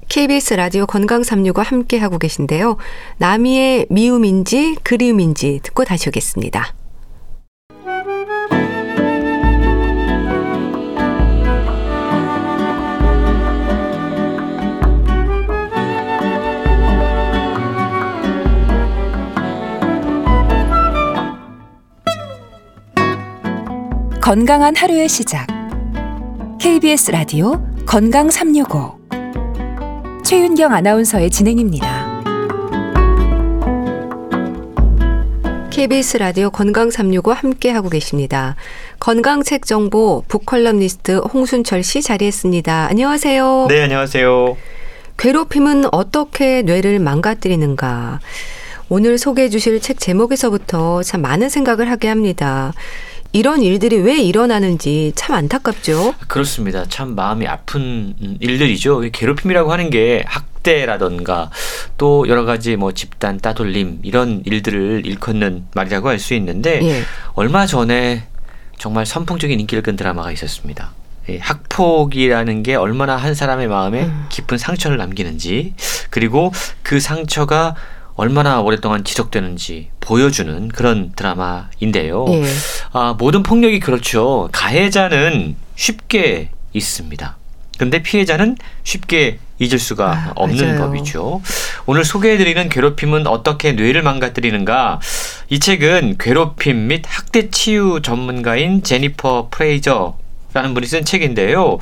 KBS 0.07 0.53
라디오 0.53 0.85
건강 0.85 1.21
365 1.21 1.61
함께 1.61 1.97
하고 1.97 2.17
계신데요. 2.17 2.77
나미의 3.17 3.87
미움인지 3.89 4.77
그리움인지 4.83 5.59
듣고 5.63 5.83
다시 5.83 6.07
오겠습니다. 6.07 6.75
건강한 24.23 24.73
하루의 24.73 25.09
시작. 25.09 25.47
KBS 26.57 27.11
라디오 27.11 27.61
건강 27.85 28.29
365. 28.29 28.97
최윤경 30.23 30.71
아나운서의 30.71 31.29
진행입니다. 31.29 32.23
KBS 35.71 36.19
라디오 36.19 36.49
건강 36.51 36.89
365 36.89 37.33
함께 37.33 37.69
하고 37.69 37.89
계십니다. 37.89 38.55
건강책 39.01 39.65
정보 39.65 40.23
북컬럼니스트 40.29 41.17
홍순철 41.17 41.83
씨 41.83 42.01
자리했습니다. 42.01 42.87
안녕하세요. 42.91 43.65
네, 43.67 43.81
안녕하세요. 43.81 44.55
괴롭힘은 45.17 45.87
어떻게 45.91 46.61
뇌를 46.61 46.99
망가뜨리는가? 46.99 48.21
오늘 48.87 49.17
소개해 49.17 49.49
주실 49.49 49.81
책 49.81 49.99
제목에서부터 49.99 51.03
참 51.03 51.21
많은 51.21 51.49
생각을 51.49 51.91
하게 51.91 52.07
합니다. 52.07 52.73
이런 53.33 53.63
일들이 53.63 53.97
왜 53.97 54.19
일어나는지 54.21 55.11
참 55.15 55.35
안타깝죠. 55.35 56.13
그렇습니다. 56.27 56.85
참 56.87 57.15
마음이 57.15 57.47
아픈 57.47 58.13
일들이죠. 58.39 59.01
괴롭힘이라고 59.11 59.71
하는 59.71 59.89
게 59.89 60.23
학대라던가 60.27 61.49
또 61.97 62.27
여러 62.27 62.45
가지 62.45 62.75
뭐 62.75 62.91
집단 62.93 63.39
따돌림 63.39 63.99
이런 64.03 64.43
일들을 64.45 65.01
일컫는 65.05 65.65
말이라고 65.73 66.09
할 66.09 66.19
수 66.19 66.35
있는데 66.35 66.79
예. 66.83 67.01
얼마 67.33 67.65
전에 67.65 68.27
정말 68.77 69.05
선풍적인 69.07 69.59
인기를 69.59 69.81
끈 69.81 69.95
드라마가 69.95 70.31
있었습니다. 70.31 70.91
학폭이라는 71.39 72.63
게 72.63 72.75
얼마나 72.75 73.15
한 73.15 73.33
사람의 73.33 73.67
마음에 73.67 74.03
음. 74.03 74.25
깊은 74.29 74.57
상처를 74.57 74.97
남기는지 74.97 75.73
그리고 76.09 76.51
그 76.83 76.99
상처가 76.99 77.75
얼마나 78.15 78.61
오랫동안 78.61 79.03
지속되는지 79.03 79.89
보여주는 79.99 80.67
그런 80.69 81.11
드라마인데요. 81.15 82.25
예. 82.29 82.43
아, 82.91 83.15
모든 83.17 83.41
폭력이 83.43 83.79
그렇죠. 83.79 84.49
가해자는 84.51 85.55
쉽게 85.75 86.49
있습니다. 86.73 87.37
근데 87.77 88.03
피해자는 88.03 88.55
쉽게 88.83 89.39
잊을 89.59 89.79
수가 89.79 90.11
아, 90.11 90.31
없는 90.35 90.75
맞아요. 90.77 90.79
법이죠. 90.81 91.41
오늘 91.85 92.05
소개해드리는 92.05 92.69
괴롭힘은 92.69 93.25
어떻게 93.27 93.71
뇌를 93.71 94.03
망가뜨리는가? 94.03 94.99
이 95.49 95.59
책은 95.59 96.17
괴롭힘 96.19 96.87
및 96.87 97.03
학대 97.07 97.49
치유 97.49 98.01
전문가인 98.03 98.83
제니퍼 98.83 99.47
프레이저 99.49 100.17
라는 100.53 100.73
분이 100.73 100.87
쓴 100.87 101.03
책인데요. 101.03 101.79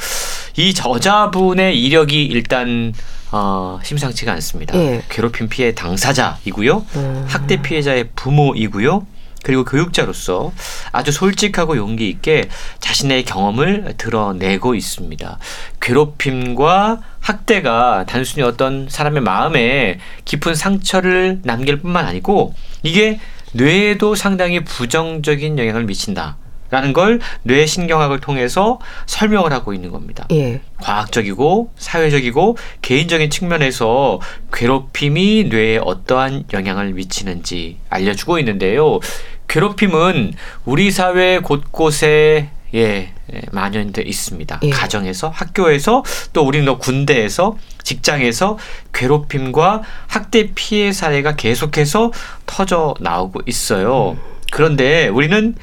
이 0.58 0.74
저자분의 0.74 1.82
이력이 1.82 2.26
일단 2.26 2.94
어, 3.32 3.80
심상치가 3.84 4.32
않습니다. 4.34 4.78
예. 4.78 5.04
괴롭힘 5.10 5.50
피해 5.50 5.74
당사자이고요. 5.74 6.86
음. 6.96 7.26
학대 7.28 7.62
피해자의 7.62 8.10
부모이고요. 8.16 9.08
그리고 9.44 9.64
교육자로서 9.64 10.52
아주 10.92 11.12
솔직하고 11.12 11.76
용기 11.78 12.10
있게 12.10 12.48
자신의 12.80 13.26
경험을 13.26 13.96
드러내고 13.98 14.76
있습니다. 14.76 15.40
괴롭힘과 15.80 17.02
학대가 17.20 18.06
단순히 18.08 18.44
어떤 18.44 18.88
사람의 18.88 19.24
마음에 19.24 20.00
깊은 20.26 20.54
상처를 20.54 21.40
남길 21.44 21.80
뿐만 21.80 22.06
아니고 22.06 22.54
이게 22.84 23.20
뇌에도 23.54 24.16
상당히 24.16 24.64
부정적인 24.64 25.58
영향을 25.58 25.86
미친다. 25.86 26.38
라는 26.72 26.94
걸 26.94 27.20
뇌신경학을 27.44 28.22
통해서 28.22 28.80
설명을 29.06 29.54
하고 29.54 29.74
있는 29.74 29.92
겁니다. 29.92 30.26
예. 30.32 30.62
과학적이고 30.82 31.74
사회적이고 31.78 32.58
개인적인 32.82 33.30
측면에서 33.30 34.20
괴롭힘이 34.54 35.46
뇌에 35.52 35.80
어떠한 35.84 36.46
영향을 36.54 36.94
미치는지 36.94 37.78
알려주고 37.90 38.40
있는데요. 38.40 39.00
괴롭힘은 39.48 40.34
우리 40.66 40.92
사회 40.92 41.40
곳곳에 41.40 42.50
예, 42.74 43.14
예 43.34 43.42
만연돼 43.52 44.04
있습니다. 44.04 44.62
예. 44.64 44.70
가정에서, 44.70 45.28
학교에서, 45.28 46.04
또 46.32 46.44
우리는 46.44 46.78
군대에서, 46.78 47.58
직장에서 47.84 48.58
괴롭힘과 48.94 49.82
학대 50.08 50.52
피해 50.56 50.94
사례가 50.94 51.36
계속해서 51.36 52.14
터져 52.46 52.96
나오고 53.02 53.42
있어요. 53.46 54.12
음. 54.12 54.32
그런데 54.52 55.08
우리는 55.08 55.56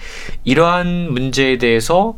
이러한 0.44 1.12
문제에 1.12 1.58
대해서 1.58 2.16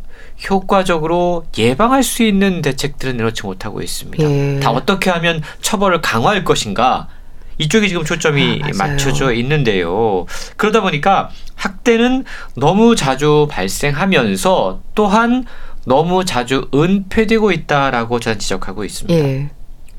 효과적으로 0.49 1.45
예방할 1.59 2.03
수 2.03 2.23
있는 2.23 2.63
대책들은 2.63 3.19
내놓지 3.19 3.43
못하고 3.43 3.83
있습니다. 3.83 4.25
예. 4.25 4.61
다 4.61 4.71
어떻게 4.71 5.11
하면 5.11 5.43
처벌을 5.61 6.01
강화할 6.01 6.45
것인가? 6.45 7.09
이쪽에 7.59 7.89
지금 7.89 8.05
초점이 8.05 8.63
아, 8.63 8.69
맞춰져 8.79 9.33
있는데요. 9.35 10.25
그러다 10.57 10.81
보니까 10.81 11.29
학대는 11.57 12.25
너무 12.55 12.97
자주 12.97 13.47
발생하면서 13.51 14.81
또한 14.95 15.45
너무 15.85 16.25
자주 16.25 16.69
은폐되고 16.73 17.53
있다라고 17.53 18.21
저는 18.21 18.39
지적하고 18.39 18.85
있습니다. 18.85 19.29
예. 19.29 19.51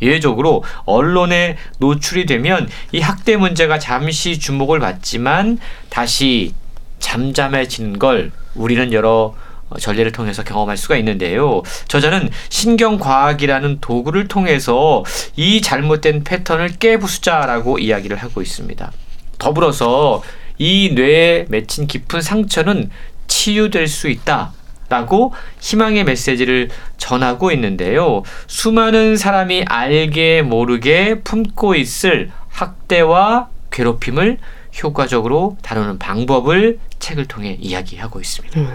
예외적으로 0.02 0.64
언론에 0.86 1.58
노출이 1.78 2.26
되면 2.26 2.68
이 2.92 3.00
학대 3.00 3.38
문제가 3.38 3.78
잠시 3.78 4.40
주목을 4.40 4.80
받지만 4.80 5.60
다시 5.90 6.54
잠잠해진 7.02 8.00
걸 8.00 8.32
우리는 8.56 8.94
여러 8.94 9.36
어, 9.70 9.78
전례를 9.78 10.12
통해서 10.12 10.44
경험할 10.44 10.78
수가 10.78 10.98
있는데요. 10.98 11.64
저자는 11.88 12.30
신경과학이라는 12.50 13.80
도구를 13.82 14.28
통해서 14.28 15.04
이 15.36 15.62
잘못된 15.62 16.24
패턴을 16.24 16.78
깨부수자라고 16.78 17.80
이야기를 17.80 18.18
하고 18.18 18.42
있습니다. 18.42 18.92
더불어서 19.38 20.22
이 20.58 20.92
뇌에 20.94 21.46
맺힌 21.50 21.88
깊은 21.88 22.22
상처는 22.22 22.90
치유될 23.28 23.88
수 23.88 24.10
있다. 24.10 24.54
라고 24.90 25.34
희망의 25.62 26.04
메시지를 26.04 26.70
전하고 26.98 27.54
있는데요. 27.54 28.24
수많은 28.48 29.16
사람이 29.16 29.64
알게 29.66 30.42
모르게 30.42 31.22
품고 31.22 31.76
있을 31.76 32.30
학대와 32.50 33.48
괴롭힘을 33.72 34.38
효과적으로 34.82 35.58
다루는 35.62 36.00
방법을 36.00 36.80
책을 37.00 37.28
통해 37.28 37.58
이야기하고 37.60 38.20
있습니다. 38.20 38.60
음, 38.60 38.68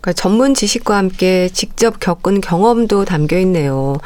그러니까 0.00 0.12
전문 0.14 0.54
지식과 0.54 0.96
함께 0.96 1.48
직접 1.52 2.00
겪은 2.00 2.40
경험도 2.40 3.04
담겨 3.04 3.38
있네요. 3.40 3.96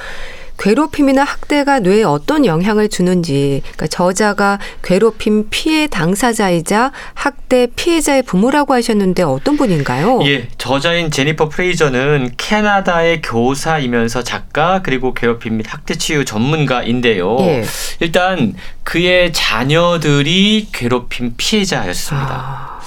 괴롭힘이나 0.62 1.24
학대가 1.24 1.80
뇌에 1.80 2.04
어떤 2.04 2.46
영향을 2.46 2.88
주는지, 2.88 3.62
그러니까 3.62 3.88
저자가 3.88 4.60
괴롭힘 4.84 5.48
피해 5.50 5.88
당사자이자 5.88 6.92
학대 7.14 7.66
피해자의 7.74 8.22
부모라고 8.22 8.72
하셨는데 8.72 9.24
어떤 9.24 9.56
분인가요? 9.56 10.20
예, 10.24 10.48
저자인 10.58 11.10
제니퍼 11.10 11.48
프레이저는 11.48 12.34
캐나다의 12.36 13.22
교사이면서 13.22 14.22
작가 14.22 14.82
그리고 14.82 15.14
괴롭힘 15.14 15.56
및 15.56 15.66
학대 15.68 15.96
치유 15.96 16.24
전문가인데요. 16.24 17.38
예. 17.40 17.64
일단 17.98 18.54
그의 18.84 19.32
자녀들이 19.32 20.68
괴롭힘 20.72 21.34
피해자였습니다. 21.36 22.30
아. 22.30 22.80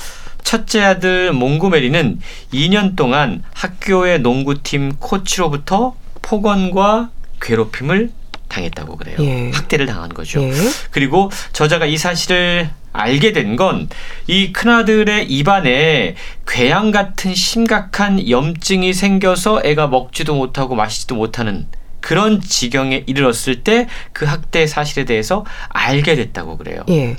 첫째 0.43 0.81
아들 0.81 1.33
몽고메리는 1.33 2.19
2년 2.53 2.95
동안 2.95 3.43
학교의 3.53 4.21
농구팀 4.21 4.93
코치로부터 4.99 5.95
폭언과 6.21 7.09
괴롭힘을 7.45 8.11
당했다고 8.49 8.97
그래요. 8.97 9.17
예. 9.19 9.51
학대를 9.51 9.85
당한 9.85 10.09
거죠. 10.09 10.41
예. 10.41 10.51
그리고 10.91 11.29
저자가 11.53 11.85
이 11.85 11.97
사실을 11.97 12.69
알게 12.93 13.33
된 13.33 13.55
건 13.57 13.89
이 14.27 14.53
큰아들의 14.53 15.25
입안에 15.29 16.15
궤양 16.47 16.91
같은 16.91 17.35
심각한 17.35 18.29
염증이 18.29 18.93
생겨서 18.93 19.61
애가 19.65 19.87
먹지도 19.87 20.35
못하고 20.35 20.75
마시지도 20.75 21.15
못하는 21.15 21.67
그런 21.99 22.39
지경에 22.39 23.03
이르렀을 23.07 23.63
때 23.63 23.87
그 24.13 24.25
학대 24.25 24.67
사실에 24.67 25.05
대해서 25.05 25.43
알게 25.69 26.15
됐다고 26.15 26.57
그래요. 26.57 26.83
예. 26.89 27.17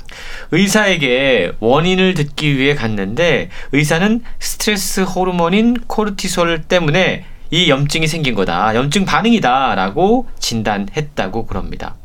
의사에게 0.51 1.51
원인을 1.59 2.13
듣기 2.15 2.57
위해 2.57 2.73
갔는데 2.73 3.49
의사는 3.73 4.21
스트레스 4.39 5.01
호르몬인 5.01 5.75
코르티솔 5.87 6.63
때문에 6.63 7.25
이 7.51 7.69
염증이 7.69 8.07
생긴 8.07 8.35
거다. 8.35 8.75
염증 8.75 9.05
반응이다라고 9.05 10.27
진단했다고 10.39 11.45
그럽니다. 11.45 11.95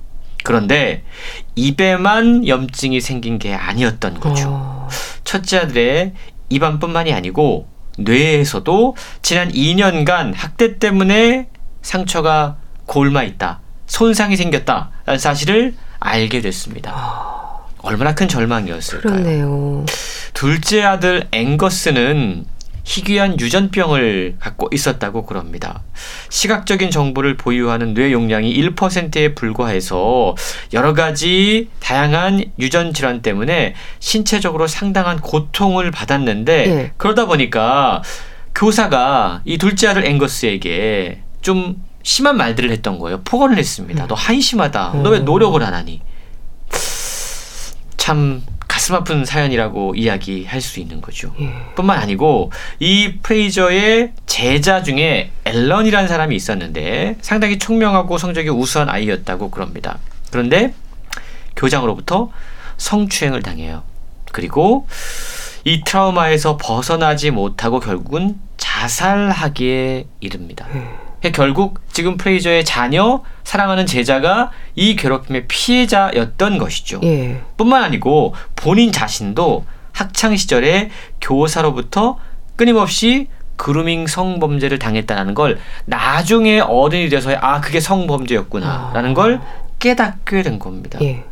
그런데 0.45 1.05
입에만 1.55 2.47
염증이 2.47 3.01
생긴 3.01 3.39
게 3.39 3.55
아니었던 3.55 4.21
거죠. 4.21 4.49
어... 4.51 4.89
첫째 5.25 5.59
아들의 5.59 6.15
입안뿐만이 6.49 7.13
아니고 7.13 7.69
뇌에서도 7.99 8.97
지난 9.23 9.51
2년간 9.53 10.33
학대 10.35 10.79
때문에 10.79 11.49
상처가 11.83 12.57
골마 12.87 13.23
있다. 13.23 13.61
손상이 13.87 14.37
생겼다라는 14.37 15.19
사실을 15.19 15.75
알게 16.01 16.41
됐습니다. 16.41 16.93
아... 16.95 17.43
얼마나 17.83 18.15
큰 18.15 18.29
절망이었을까요? 18.29 19.13
그렇네요. 19.13 19.85
둘째 20.35 20.83
아들 20.83 21.27
앵거스는 21.33 22.47
희귀한 22.85 23.38
유전병을 23.38 24.37
갖고 24.40 24.68
있었다고 24.73 25.25
그럽니다. 25.27 25.83
시각적인 26.31 26.90
정보를 26.90 27.37
보유하는 27.37 27.95
뇌 27.95 28.11
용량이 28.12 28.53
1%에 28.55 29.35
불과해서 29.35 30.35
여러 30.73 30.92
가지 30.92 31.68
다양한 31.81 32.45
유전 32.59 32.92
질환 32.92 33.23
때문에 33.23 33.75
신체적으로 34.01 34.66
상당한 34.66 35.21
고통을 35.21 35.90
받았는데 35.90 36.66
네. 36.66 36.92
그러다 36.97 37.27
보니까 37.27 38.03
교사가 38.55 39.42
이 39.45 39.59
둘째 39.59 39.88
아들 39.88 40.05
앵거스에게 40.05 41.23
좀 41.40 41.83
심한 42.03 42.37
말들을 42.37 42.71
했던 42.71 42.99
거예요. 42.99 43.21
폭언을 43.23 43.59
했습니다. 43.59 44.05
음. 44.05 44.09
너 44.09 44.14
한심하다. 44.14 44.95
너 45.03 45.11
왜 45.11 45.21
노력을 45.21 45.62
안 45.62 45.73
하니? 45.73 46.01
참 48.03 48.43
가슴 48.67 48.97
아픈 48.97 49.25
사연이라고 49.25 49.95
이야기할 49.95 50.61
수 50.61 50.81
있는 50.81 51.01
거죠. 51.01 51.33
예. 51.38 51.53
뿐만 51.77 52.01
아니고 52.01 52.51
이 52.81 53.19
프레이저의 53.23 54.15
제자 54.27 54.83
중에 54.83 55.31
앨런이라는 55.45 56.09
사람이 56.09 56.35
있었는데 56.35 57.19
상당히 57.21 57.61
총명하고 57.61 58.19
성적이 58.19 58.49
우수한 58.49 58.88
아이였다고 58.88 59.53
그럽니다. 59.53 60.01
그런데 60.33 60.75
교장으로부터 61.55 62.33
성추행을 62.77 63.41
당해요. 63.41 63.85
그리고 64.33 64.88
이 65.62 65.85
트라우마에서 65.85 66.57
벗어나지 66.57 67.31
못하고 67.31 67.79
결국은 67.79 68.41
자살하기에 68.57 70.07
이릅니다. 70.19 70.67
예. 70.75 71.12
결국 71.31 71.81
지금 71.93 72.17
프레이저의 72.17 72.65
자녀, 72.65 73.23
사랑하는 73.45 73.87
제자가 73.87 74.51
이 74.75 74.97
괴롭힘의 74.97 75.47
피해자였던 75.47 76.59
것이죠. 76.59 77.01
예. 77.05 77.41
뿐만 77.57 77.85
아니고 77.85 78.35
본인 78.57 78.91
자신도 78.91 79.65
학창 79.93 80.37
시절에 80.37 80.91
교사로부터 81.21 82.19
끊임없이 82.57 83.29
그루밍 83.57 84.07
성범죄를 84.07 84.79
당했다는 84.79 85.35
걸 85.35 85.59
나중에 85.85 86.61
어른이 86.61 87.09
돼서 87.09 87.33
아 87.41 87.61
그게 87.61 87.79
성범죄였구나라는 87.79 89.11
아. 89.11 89.15
걸 89.15 89.41
깨닫게 89.79 90.43
된 90.43 90.59
겁니다. 90.59 90.99
예. 91.03 91.25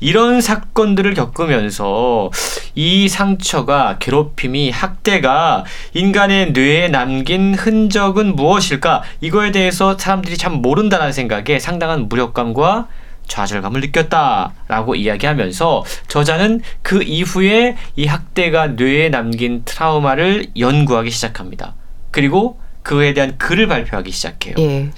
이런 0.00 0.40
사건들을 0.40 1.14
겪으면서 1.14 2.30
이 2.74 3.08
상처가 3.08 3.98
괴롭힘이 3.98 4.70
학대가 4.70 5.64
인간의 5.94 6.52
뇌에 6.52 6.88
남긴 6.88 7.54
흔적은 7.54 8.36
무엇일까 8.36 9.02
이거에 9.20 9.50
대해서 9.50 9.96
사람들이 9.98 10.36
참 10.36 10.62
모른다는 10.62 11.12
생각에 11.12 11.58
상당한 11.58 12.08
무력감과 12.08 12.88
좌절감을 13.26 13.80
느꼈다라고 13.82 14.94
이야기하면서 14.94 15.84
저자는 16.08 16.62
그 16.82 17.02
이후에 17.02 17.76
이 17.94 18.06
학대가 18.06 18.68
뇌에 18.68 19.10
남긴 19.10 19.62
트라우마를 19.64 20.46
연구하기 20.58 21.10
시작합니다. 21.10 21.74
그리고 22.10 22.58
그에 22.82 23.12
대한 23.12 23.36
글을 23.36 23.68
발표하기 23.68 24.10
시작해요. 24.10 24.54
예. 24.58 24.90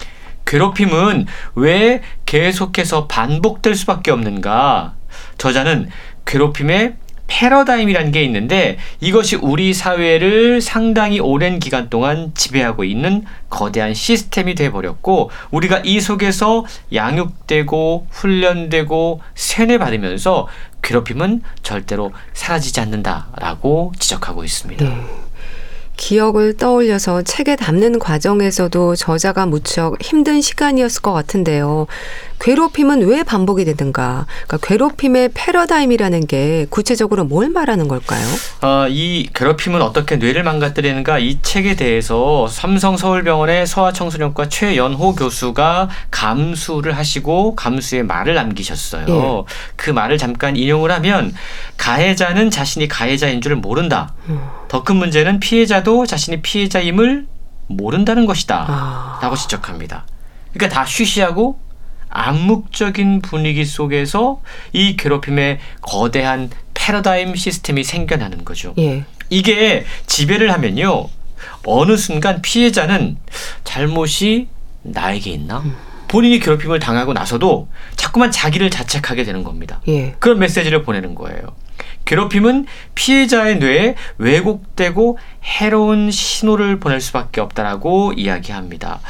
괴롭힘은 0.47 1.27
왜 1.55 2.03
계속해서 2.27 3.07
반복될 3.07 3.75
수밖에 3.75 4.11
없는가? 4.11 4.95
저자는 5.39 5.89
괴롭힘의 6.27 6.95
패러다임이라는 7.31 8.11
게 8.11 8.25
있는데 8.25 8.77
이것이 8.99 9.37
우리 9.37 9.73
사회를 9.73 10.61
상당히 10.61 11.21
오랜 11.21 11.61
기간 11.61 11.89
동안 11.89 12.33
지배하고 12.35 12.83
있는 12.83 13.25
거대한 13.49 13.95
시스템이 13.95 14.57
돼 14.57 14.71
버렸고 14.71 15.31
우리가 15.53 15.81
이 15.85 16.01
속에서 16.01 16.67
양육되고 16.93 18.09
훈련되고 18.11 19.21
세뇌받으면서 19.37 20.49
괴롭힘은 20.83 21.43
절대로 21.63 22.13
사라지지 22.33 22.81
않는다라고 22.81 23.93
지적하고 23.99 24.43
있습니다. 24.43 24.85
네. 24.85 25.30
기억을 26.01 26.57
떠올려서 26.57 27.23
책에 27.23 27.57
담는 27.57 27.99
과정에서도 27.99 28.97
저자가 28.97 29.45
무척 29.45 30.01
힘든 30.01 30.41
시간이었을 30.41 31.03
것 31.03 31.13
같은데요. 31.13 31.87
괴롭힘은 32.41 33.07
왜 33.07 33.23
반복이 33.23 33.65
되는가? 33.65 34.27
그러니까 34.47 34.67
괴롭힘의 34.67 35.31
패러다임이라는 35.35 36.27
게 36.27 36.67
구체적으로 36.71 37.25
뭘 37.25 37.51
말하는 37.51 37.87
걸까요? 37.87 38.27
어, 38.63 38.87
이 38.89 39.29
괴롭힘은 39.35 39.83
어떻게 39.83 40.17
뇌를 40.17 40.43
망가뜨리는가 40.43 41.19
이 41.19 41.41
책에 41.43 41.77
대해서 41.77 42.49
삼성 42.49 42.97
서울병원의 42.97 43.67
소아청소년과 43.67 44.49
최연호 44.49 45.15
교수가 45.15 45.91
감수를 46.11 46.97
하시고 46.97 47.55
감수의 47.57 48.05
말을 48.05 48.35
남기셨어요. 48.35 49.07
예. 49.09 49.53
그 49.77 49.91
말을 49.91 50.17
잠깐 50.19 50.57
인용을 50.57 50.91
하면 50.93 51.35
가해자는 51.77 52.51
자신이 52.51 52.89
가해자인 52.89 53.41
줄 53.41 53.57
모른다. 53.57 54.15
음. 54.29 54.41
더큰 54.69 54.97
문제는 54.97 55.41
피해자도 55.41 56.07
자신이 56.07 56.41
피해자임을 56.41 57.27
모른다는 57.67 58.27
것이다. 58.27 58.65
아. 58.69 59.19
라고 59.23 59.37
지적합니다. 59.37 60.05
그러니까 60.53 60.75
다 60.75 60.87
쉬쉬하고 60.87 61.59
암묵적인 62.11 63.23
분위기 63.23 63.65
속에서 63.65 64.43
이 64.73 64.97
괴롭힘의 64.97 65.59
거대한 65.81 66.51
패러다임 66.75 67.35
시스템이 67.35 67.85
생겨나는 67.85 68.45
거죠. 68.45 68.75
예. 68.79 69.05
이게 69.31 69.85
지배를 70.07 70.53
하면요. 70.53 71.09
어느 71.65 71.97
순간 71.97 72.43
피해자는 72.43 73.17
잘못이 73.65 74.49
나에게 74.83 75.31
있나? 75.31 75.61
음. 75.61 75.77
본인이 76.09 76.41
괴롭힘을 76.41 76.81
당하고 76.81 77.13
나서도 77.13 77.69
자꾸만 77.95 78.33
자기를 78.33 78.71
자책하게 78.71 79.23
되는 79.25 79.45
겁니다. 79.45 79.81
예. 79.87 80.17
그런 80.19 80.41
메시지를 80.41 80.83
보내는 80.83 81.15
거예요. 81.15 81.55
괴롭힘은 82.05 82.67
피해자의 82.95 83.59
뇌에 83.59 83.95
왜곡되고 84.19 85.19
해로운 85.45 86.11
신호를 86.11 86.81
보낼 86.81 87.01
수밖에 87.01 87.41
없다라고 87.41 88.15
이야기합니다. 88.17 89.01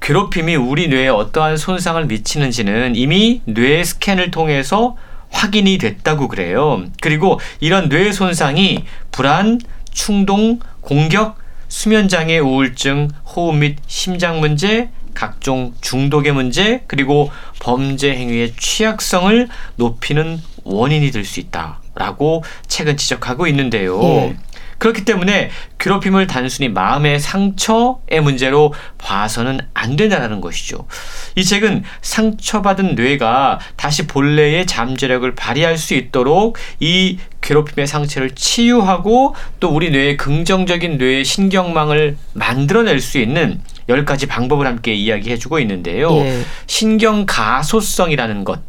괴롭힘이 0.00 0.56
우리 0.56 0.88
뇌에 0.88 1.08
어떠한 1.08 1.56
손상을 1.56 2.04
미치는지는 2.06 2.96
이미 2.96 3.42
뇌 3.44 3.84
스캔을 3.84 4.30
통해서 4.30 4.96
확인이 5.30 5.78
됐다고 5.78 6.28
그래요. 6.28 6.84
그리고 7.00 7.38
이런 7.60 7.88
뇌 7.88 8.12
손상이 8.12 8.84
불안, 9.12 9.60
충동, 9.92 10.58
공격, 10.80 11.36
수면장애 11.68 12.38
우울증, 12.38 13.08
호흡 13.24 13.56
및 13.56 13.76
심장 13.86 14.40
문제, 14.40 14.90
각종 15.14 15.74
중독의 15.80 16.32
문제, 16.32 16.82
그리고 16.86 17.30
범죄 17.60 18.14
행위의 18.14 18.54
취약성을 18.56 19.48
높이는 19.76 20.40
원인이 20.64 21.10
될 21.10 21.24
수 21.24 21.40
있다. 21.40 21.80
라고 21.98 22.44
책은 22.68 22.96
지적하고 22.96 23.46
있는데요. 23.48 24.00
예. 24.02 24.36
그렇기 24.78 25.04
때문에 25.04 25.50
괴롭힘을 25.78 26.28
단순히 26.28 26.68
마음의 26.68 27.18
상처의 27.18 28.20
문제로 28.22 28.72
봐서는 28.96 29.60
안 29.74 29.96
된다는 29.96 30.40
것이죠. 30.40 30.86
이 31.34 31.44
책은 31.44 31.82
상처받은 32.00 32.94
뇌가 32.94 33.58
다시 33.76 34.06
본래의 34.06 34.66
잠재력을 34.66 35.34
발휘할 35.34 35.76
수 35.76 35.94
있도록 35.94 36.56
이 36.78 37.18
괴롭힘의 37.40 37.88
상처를 37.88 38.30
치유하고 38.36 39.34
또 39.58 39.68
우리 39.70 39.90
뇌의 39.90 40.16
긍정적인 40.16 40.98
뇌의 40.98 41.24
신경망을 41.24 42.16
만들어낼 42.34 43.00
수 43.00 43.18
있는 43.18 43.60
10가지 43.88 44.28
방법을 44.28 44.66
함께 44.66 44.92
이야기해 44.92 45.38
주고 45.38 45.58
있는데요. 45.60 46.14
예. 46.18 46.42
신경 46.66 47.24
가소성이라는 47.26 48.44
것을 48.44 48.60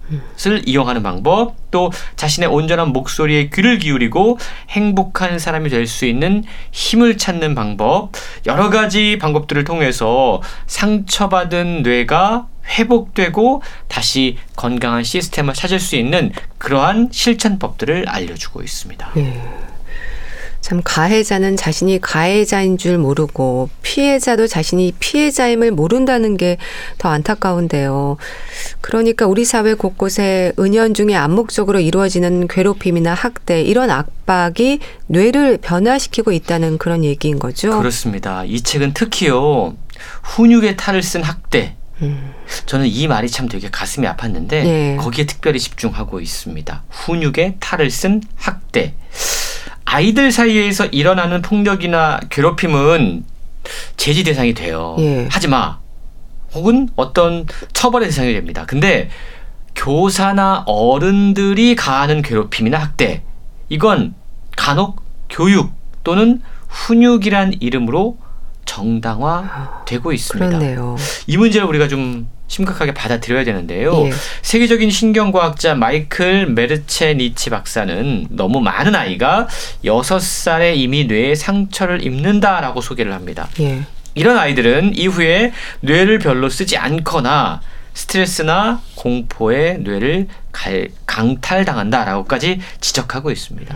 음. 0.51 0.61
이용하는 0.65 1.03
방법, 1.03 1.55
또 1.71 1.91
자신의 2.15 2.49
온전한 2.49 2.89
목소리에 2.89 3.49
귀를 3.49 3.77
기울이고 3.79 4.37
행복한 4.69 5.39
사람이 5.39 5.69
될 5.69 5.89
수 5.89 6.05
있는 6.05 6.43
힘을 6.71 7.17
찾는 7.17 7.55
방법, 7.55 8.11
여러 8.45 8.69
가지 8.69 9.17
방법들을 9.19 9.63
통해서 9.63 10.41
상처받은 10.67 11.81
뇌가 11.83 12.47
회복되고 12.77 13.63
다시 13.87 14.37
건강한 14.55 15.03
시스템을 15.03 15.55
찾을 15.55 15.79
수 15.79 15.95
있는 15.95 16.31
그러한 16.59 17.09
실천법들을 17.11 18.05
알려주고 18.07 18.61
있습니다. 18.61 19.11
네. 19.15 19.41
참 20.61 20.81
가해자는 20.83 21.55
자신이 21.57 21.99
가해자인 22.01 22.77
줄 22.77 22.97
모르고 22.97 23.69
피해자도 23.81 24.47
자신이 24.47 24.93
피해자임을 24.99 25.71
모른다는 25.71 26.37
게 26.37 26.57
더 26.97 27.09
안타까운데요. 27.09 28.17
그러니까 28.81 29.25
우리 29.25 29.45
사회 29.45 29.73
곳곳에 29.73 30.51
은연중에 30.59 31.15
암묵적으로 31.15 31.79
이루어지는 31.79 32.47
괴롭힘이나 32.47 33.13
학대 33.13 33.61
이런 33.61 33.89
압박이 33.89 34.79
뇌를 35.07 35.57
변화시키고 35.57 36.31
있다는 36.31 36.77
그런 36.77 37.03
얘기인 37.03 37.39
거죠. 37.39 37.77
그렇습니다. 37.77 38.43
이 38.45 38.61
책은 38.61 38.93
특히요. 38.93 39.75
훈육의 40.23 40.77
탈을 40.77 41.03
쓴 41.03 41.23
학대 41.23 41.75
음. 42.01 42.33
저는 42.65 42.87
이 42.87 43.07
말이 43.07 43.29
참 43.29 43.49
되게 43.49 43.69
가슴이 43.69 44.07
아팠는데 44.07 44.49
네. 44.49 44.97
거기에 44.99 45.25
특별히 45.25 45.59
집중하고 45.59 46.19
있습니다. 46.21 46.83
훈육의 46.89 47.55
탈을 47.59 47.89
쓴 47.91 48.21
학대. 48.35 48.93
아이들 49.85 50.31
사이에서 50.31 50.85
일어나는 50.87 51.41
폭력이나 51.41 52.19
괴롭힘은 52.29 53.25
제지 53.97 54.23
대상이 54.23 54.53
돼요. 54.53 54.95
예. 54.99 55.27
하지 55.29 55.47
마. 55.47 55.79
혹은 56.53 56.89
어떤 56.95 57.45
처벌의 57.73 58.09
대상이 58.09 58.33
됩니다. 58.33 58.65
근데 58.65 59.09
교사나 59.75 60.63
어른들이 60.65 61.75
가하는 61.75 62.21
괴롭힘이나 62.21 62.77
학대 62.79 63.23
이건 63.69 64.15
간혹 64.57 65.01
교육 65.29 65.71
또는 66.03 66.41
훈육이란 66.67 67.53
이름으로 67.59 68.17
정당화되고 68.65 70.11
있습니다. 70.11 70.47
그렇네요. 70.47 70.95
이 71.27 71.37
문제를 71.37 71.67
우리가 71.67 71.87
좀 71.87 72.27
심각하게 72.49 72.93
받아들여야 72.93 73.45
되는데요. 73.45 74.07
예. 74.07 74.11
세계적인 74.41 74.89
신경과학자 74.89 75.75
마이클 75.75 76.47
메르체니치 76.47 77.51
박사는 77.51 78.27
너무 78.31 78.59
많은 78.59 78.95
아이가 78.95 79.47
6살에 79.85 80.75
이미 80.75 81.05
뇌에 81.05 81.35
상처를 81.35 82.03
입는다라고 82.03 82.81
소개를 82.81 83.13
합니다. 83.13 83.47
예. 83.61 83.83
이런 84.15 84.37
아이들은 84.37 84.97
이후에 84.97 85.53
뇌를 85.79 86.19
별로 86.19 86.49
쓰지 86.49 86.75
않거나 86.75 87.61
스트레스나 87.93 88.81
공포에 88.95 89.77
뇌를 89.79 90.27
강탈당한다라고까지 91.05 92.59
지적하고 92.81 93.31
있습니다. 93.31 93.75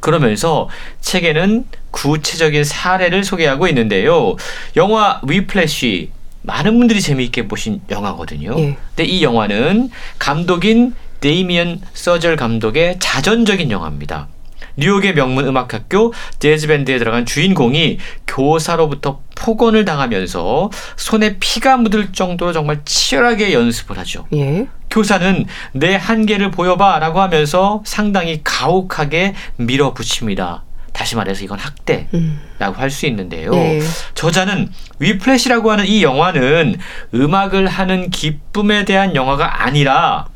그러면서 0.00 0.68
책에는 1.00 1.64
구체적인 1.90 2.64
사례를 2.64 3.24
소개하고 3.24 3.68
있는데요. 3.68 4.36
영화 4.76 5.20
위플래시 5.26 6.10
많은 6.42 6.78
분들이 6.78 7.00
재미있게 7.00 7.48
보신 7.48 7.80
영화거든요. 7.90 8.54
예. 8.58 8.76
근데 8.94 9.04
이 9.04 9.22
영화는 9.22 9.90
감독인 10.18 10.94
데이미언 11.20 11.80
서절 11.94 12.36
감독의 12.36 12.96
자전적인 12.98 13.70
영화입니다. 13.70 14.28
뉴욕의 14.76 15.14
명문 15.14 15.46
음악학교 15.46 16.12
재즈밴드에 16.38 16.98
들어간 16.98 17.26
주인공이 17.26 17.98
교사로부터 18.26 19.20
폭언을 19.34 19.84
당하면서 19.84 20.70
손에 20.96 21.36
피가 21.38 21.76
묻을 21.76 22.12
정도로 22.12 22.52
정말 22.52 22.80
치열하게 22.84 23.52
연습을 23.52 23.98
하죠. 23.98 24.26
예. 24.34 24.66
교사는 24.90 25.46
내 25.72 25.94
한계를 25.94 26.50
보여봐 26.50 26.98
라고 26.98 27.20
하면서 27.20 27.82
상당히 27.84 28.40
가혹하게 28.44 29.34
밀어붙입니다. 29.56 30.64
다시 30.92 31.16
말해서 31.16 31.42
이건 31.42 31.58
학대라고 31.58 32.08
음. 32.14 32.40
할수 32.74 33.06
있는데요. 33.06 33.50
네. 33.50 33.80
저자는 34.14 34.70
위플래시라고 34.98 35.70
하는 35.70 35.86
이 35.86 36.02
영화는 36.02 36.78
음악을 37.14 37.66
하는 37.66 38.10
기쁨에 38.10 38.84
대한 38.84 39.14
영화가 39.14 39.64
아니라 39.64 40.26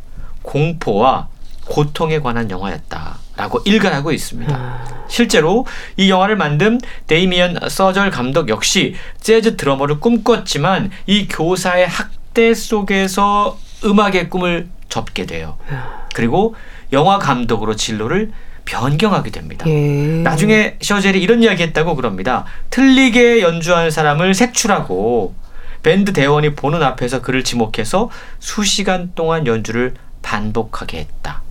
공포와 0.43 1.29
고통에 1.67 2.21
관한 2.21 2.51
영화였다라고 2.51 3.61
일갈하고 3.65 4.13
있습니다. 4.13 4.55
아. 4.55 4.85
실제로 5.09 5.67
이 5.97 6.11
영화를 6.11 6.37
만든 6.37 6.81
데이미언 7.07 7.69
서절 7.69 8.11
감독 8.11 8.49
역시 8.49 8.95
재즈 9.21 9.57
드러머를 9.57 10.01
꿈꿨지만 10.01 10.91
이 11.07 11.27
교사의 11.29 11.87
학대 11.87 12.55
속에서 12.55 13.59
음악의 13.85 14.31
꿈을 14.31 14.69
접게 14.89 15.27
돼요. 15.27 15.59
아. 15.71 16.07
그리고 16.15 16.55
영화 16.93 17.19
감독으로 17.19 17.77
진로를 17.77 18.33
변경하게 18.67 19.31
됩니다. 19.31 19.67
예. 19.67 20.21
나중에 20.23 20.77
셔젤이 20.83 21.23
이런 21.23 21.43
이야기 21.43 21.63
했다고 21.63 21.97
그럽니다. 21.97 22.45
틀리게 22.69 23.41
연주하는 23.41 23.91
사람을 23.91 24.35
색출하고 24.35 25.35
밴드 25.83 26.13
대원이 26.13 26.55
보는 26.55 26.83
앞에서 26.83 27.23
그를 27.23 27.43
지목해서 27.45 28.11
수시간 28.41 29.13
동안 29.15 29.47
연주를 29.47 29.95
반복하게 30.21 30.99
했다. 30.99 31.43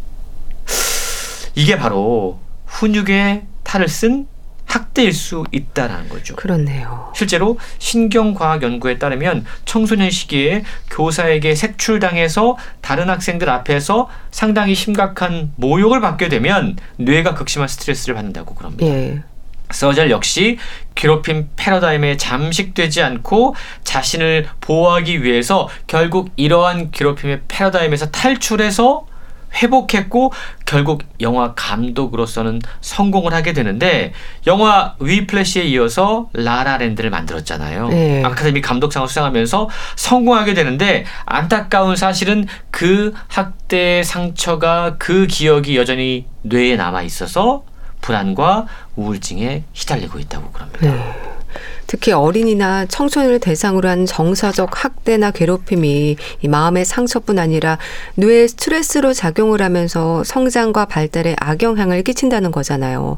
이게 1.56 1.78
바로 1.78 2.40
훈육의 2.66 3.44
탈을 3.64 3.88
쓴 3.88 4.28
학대일 4.66 5.14
수 5.14 5.44
있다라는 5.52 6.10
거죠. 6.10 6.36
그렇네요. 6.36 7.12
실제로 7.16 7.58
신경과학 7.80 8.64
연구에 8.64 8.98
따르면 8.98 9.46
청소년 9.66 10.10
시기에 10.10 10.64
교사에게 10.90 11.56
색출당해서 11.56 12.58
다른 12.82 13.10
학생들 13.10 13.50
앞에서 13.50 14.10
상당히 14.32 14.76
심각한 14.76 15.52
모욕을 15.56 16.02
받게 16.02 16.30
되면 16.30 16.78
뇌가 16.98 17.36
극심한 17.36 17.68
스트레스를 17.68 18.16
받는다고 18.16 18.56
그럽니다. 18.56 18.86
예. 18.86 19.24
서절 19.72 20.12
역시 20.12 20.58
괴롭힘 20.94 21.50
패러다임에 21.56 22.18
잠식되지 22.18 23.02
않고 23.02 23.56
자신을 23.84 24.48
보호하기 24.62 25.24
위해서 25.24 25.68
결국 25.88 26.30
이러한 26.36 26.92
괴롭힘의 26.92 27.42
패러다임에서 27.48 28.12
탈출해서 28.12 29.08
회복했고 29.54 30.34
결국 30.66 31.04
영화 31.22 31.54
감독으로서는 31.54 32.62
성공을 32.82 33.34
하게 33.34 33.54
되는데 33.54 34.14
영화 34.48 34.96
위플래시에 35.00 35.64
이어서 35.64 36.30
라라랜드를 36.34 37.10
만들었잖아요. 37.10 37.90
네. 37.90 38.24
아카데미 38.24 38.62
감독상을 38.62 39.08
수상하면서 39.08 39.70
성공하게 39.96 40.54
되는데 40.54 41.06
안타까운 41.26 41.96
사실은 41.96 42.48
그 42.72 43.14
학대 43.28 44.04
상처가 44.04 44.96
그 44.98 45.28
기억이 45.28 45.78
여전히 45.78 46.26
뇌에 46.42 46.76
남아 46.76 47.04
있어서 47.04 47.64
불안과 48.02 48.68
우울증에 48.96 49.64
시달리고 49.74 50.20
있다고 50.20 50.52
그럽니다. 50.52 50.92
네. 50.92 51.35
특히 51.96 52.12
어린이나 52.12 52.86
청소년을 52.88 53.40
대상으로 53.40 53.88
한 53.88 54.06
정서적 54.06 54.84
학대나 54.84 55.32
괴롭힘이 55.32 56.18
이 56.42 56.48
마음의 56.50 56.84
상처뿐 56.84 57.40
아니라 57.40 57.78
뇌에 58.16 58.50
스트레스로 58.50 59.14
작용을 59.14 59.62
하면서 59.62 60.22
성장과 60.26 60.88
발달에 60.88 61.38
악영향을 61.40 62.04
끼친다는 62.04 62.52
거잖아요. 62.52 63.18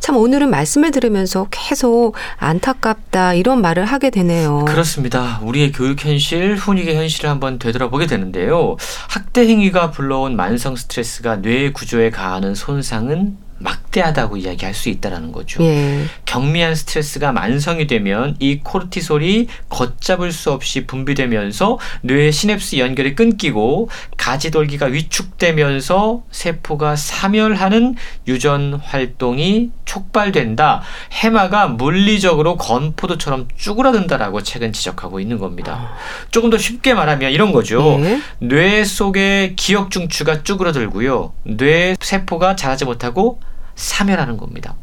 참 0.00 0.18
오늘은 0.18 0.50
말씀을 0.50 0.90
들으면서 0.90 1.46
계속 1.50 2.14
안타깝다 2.36 3.32
이런 3.32 3.62
말을 3.62 3.86
하게 3.86 4.10
되네요. 4.10 4.66
그렇습니다. 4.66 5.40
우리의 5.42 5.72
교육 5.72 6.04
현실, 6.04 6.56
훈육의 6.56 6.96
현실을 6.96 7.30
한번 7.30 7.58
되돌아보게 7.58 8.06
되는데요. 8.06 8.76
학대 9.08 9.48
행위가 9.48 9.92
불러온 9.92 10.36
만성 10.36 10.76
스트레스가 10.76 11.40
뇌 11.40 11.72
구조에 11.72 12.10
가하는 12.10 12.54
손상은 12.54 13.38
막대하다고 13.58 14.36
이야기할 14.36 14.74
수 14.74 14.88
있다라는 14.88 15.32
거죠. 15.32 15.62
예. 15.62 16.04
경미한 16.24 16.74
스트레스가 16.74 17.32
만성이 17.32 17.86
되면 17.86 18.36
이 18.40 18.60
코르티솔이 18.60 19.46
걷잡을 19.68 20.32
수 20.32 20.50
없이 20.50 20.86
분비되면서 20.86 21.78
뇌의 22.02 22.32
시냅스 22.32 22.78
연결이 22.78 23.14
끊기고 23.14 23.88
가지돌기가 24.16 24.86
위축되면서 24.86 26.22
세포가 26.30 26.96
사멸하는 26.96 27.94
유전 28.26 28.74
활동이 28.74 29.70
촉발된다. 29.84 30.82
해마가 31.12 31.68
물리적으로 31.68 32.56
건포도처럼 32.56 33.48
쭈그러든다라고 33.56 34.42
책은 34.42 34.72
지적하고 34.72 35.20
있는 35.20 35.38
겁니다. 35.38 35.92
조금 36.30 36.50
더 36.50 36.58
쉽게 36.58 36.94
말하면 36.94 37.32
이런 37.32 37.52
거죠. 37.52 37.98
예. 38.00 38.20
뇌 38.38 38.84
속의 38.84 39.56
기억 39.56 39.90
중추가 39.90 40.42
쭈그러들고요. 40.42 41.32
뇌 41.44 41.96
세포가 42.00 42.56
자라지 42.56 42.84
못하고 42.84 43.40
사멸하는 43.76 44.36
겁니다. 44.36 44.74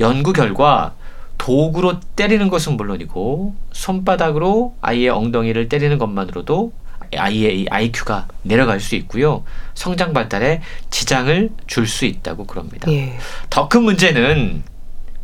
연구 0.00 0.32
결과 0.32 0.94
도구로 1.38 2.00
때리는 2.16 2.48
것은 2.50 2.76
물론이고 2.76 3.54
손바닥으로 3.72 4.74
아이의 4.80 5.08
엉덩이를 5.10 5.68
때리는 5.68 5.96
것만으로도 5.98 6.72
아이의 7.16 7.66
IQ가 7.70 8.28
내려갈 8.42 8.80
수 8.80 8.94
있고요. 8.96 9.44
성장 9.74 10.12
발달에 10.12 10.60
지장을 10.90 11.50
줄 11.66 11.86
수 11.86 12.04
있다고 12.04 12.44
그럽니다. 12.44 12.90
예. 12.92 13.18
더큰 13.50 13.82
문제는 13.82 14.62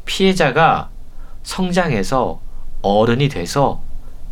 피해자가 0.06 0.88
성장해서 1.42 2.40
어른이 2.80 3.28
돼서 3.28 3.82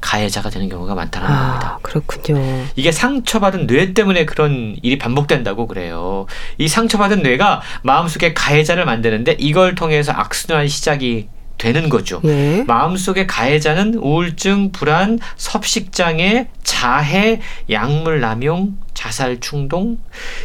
가해자가 0.02 0.50
되는 0.50 0.68
경우가 0.68 0.94
많다는 0.94 1.26
아, 1.26 1.48
겁니다. 1.48 1.78
그렇군요. 1.80 2.66
이게 2.76 2.92
상처받은 2.92 3.66
뇌 3.66 3.94
때문에 3.94 4.26
그런 4.26 4.76
일이 4.82 4.98
반복된다고 4.98 5.66
그래요. 5.66 6.26
이 6.58 6.68
상처받은 6.68 7.22
뇌가 7.22 7.62
마음속에 7.82 8.34
가해자를 8.34 8.84
만드는데 8.84 9.36
이걸 9.38 9.74
통해서 9.74 10.12
악순환 10.12 10.68
시작이 10.68 11.28
되는 11.56 11.88
거죠. 11.88 12.20
예. 12.24 12.64
마음속에 12.66 13.26
가해자는 13.26 13.94
우울증, 13.94 14.72
불안, 14.72 15.20
섭식장애, 15.36 16.48
자해, 16.64 17.40
약물 17.70 18.20
남용, 18.20 18.78
자살 18.94 19.38
충동 19.38 19.98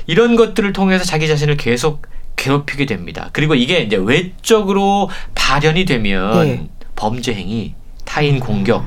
이런 0.06 0.36
것들을 0.36 0.72
통해서 0.74 1.04
자기 1.04 1.28
자신을 1.28 1.58
계속 1.58 2.04
괴롭히게 2.36 2.86
됩니다. 2.86 3.32
그리고 3.34 3.56
이게 3.56 3.80
이제 3.80 3.98
외적으로 4.00 5.10
발현이 5.34 5.86
되면 5.86 6.48
예. 6.48 6.68
범죄 6.96 7.34
행위, 7.34 7.74
타인 8.06 8.40
공격, 8.40 8.86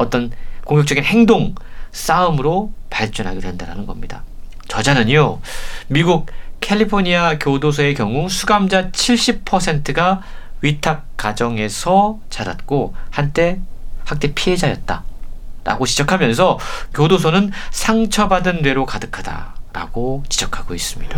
어떤 0.00 0.32
공격적인 0.64 1.04
행동, 1.04 1.54
싸움으로 1.92 2.72
발전하게 2.88 3.40
된다는 3.40 3.86
겁니다. 3.86 4.24
저자는요, 4.68 5.40
미국 5.88 6.26
캘리포니아 6.60 7.38
교도소의 7.38 7.94
경우 7.94 8.28
수감자 8.28 8.90
70%가 8.90 10.22
위탁 10.62 11.06
가정에서 11.16 12.18
자랐고 12.30 12.94
한때 13.10 13.60
학대 14.04 14.32
피해자였다. 14.34 15.04
라고 15.64 15.84
지적하면서 15.84 16.58
교도소는 16.94 17.52
상처받은 17.70 18.62
뇌로 18.62 18.86
가득하다 18.86 19.54
라고 19.74 20.24
지적하고 20.28 20.74
있습니다. 20.74 21.16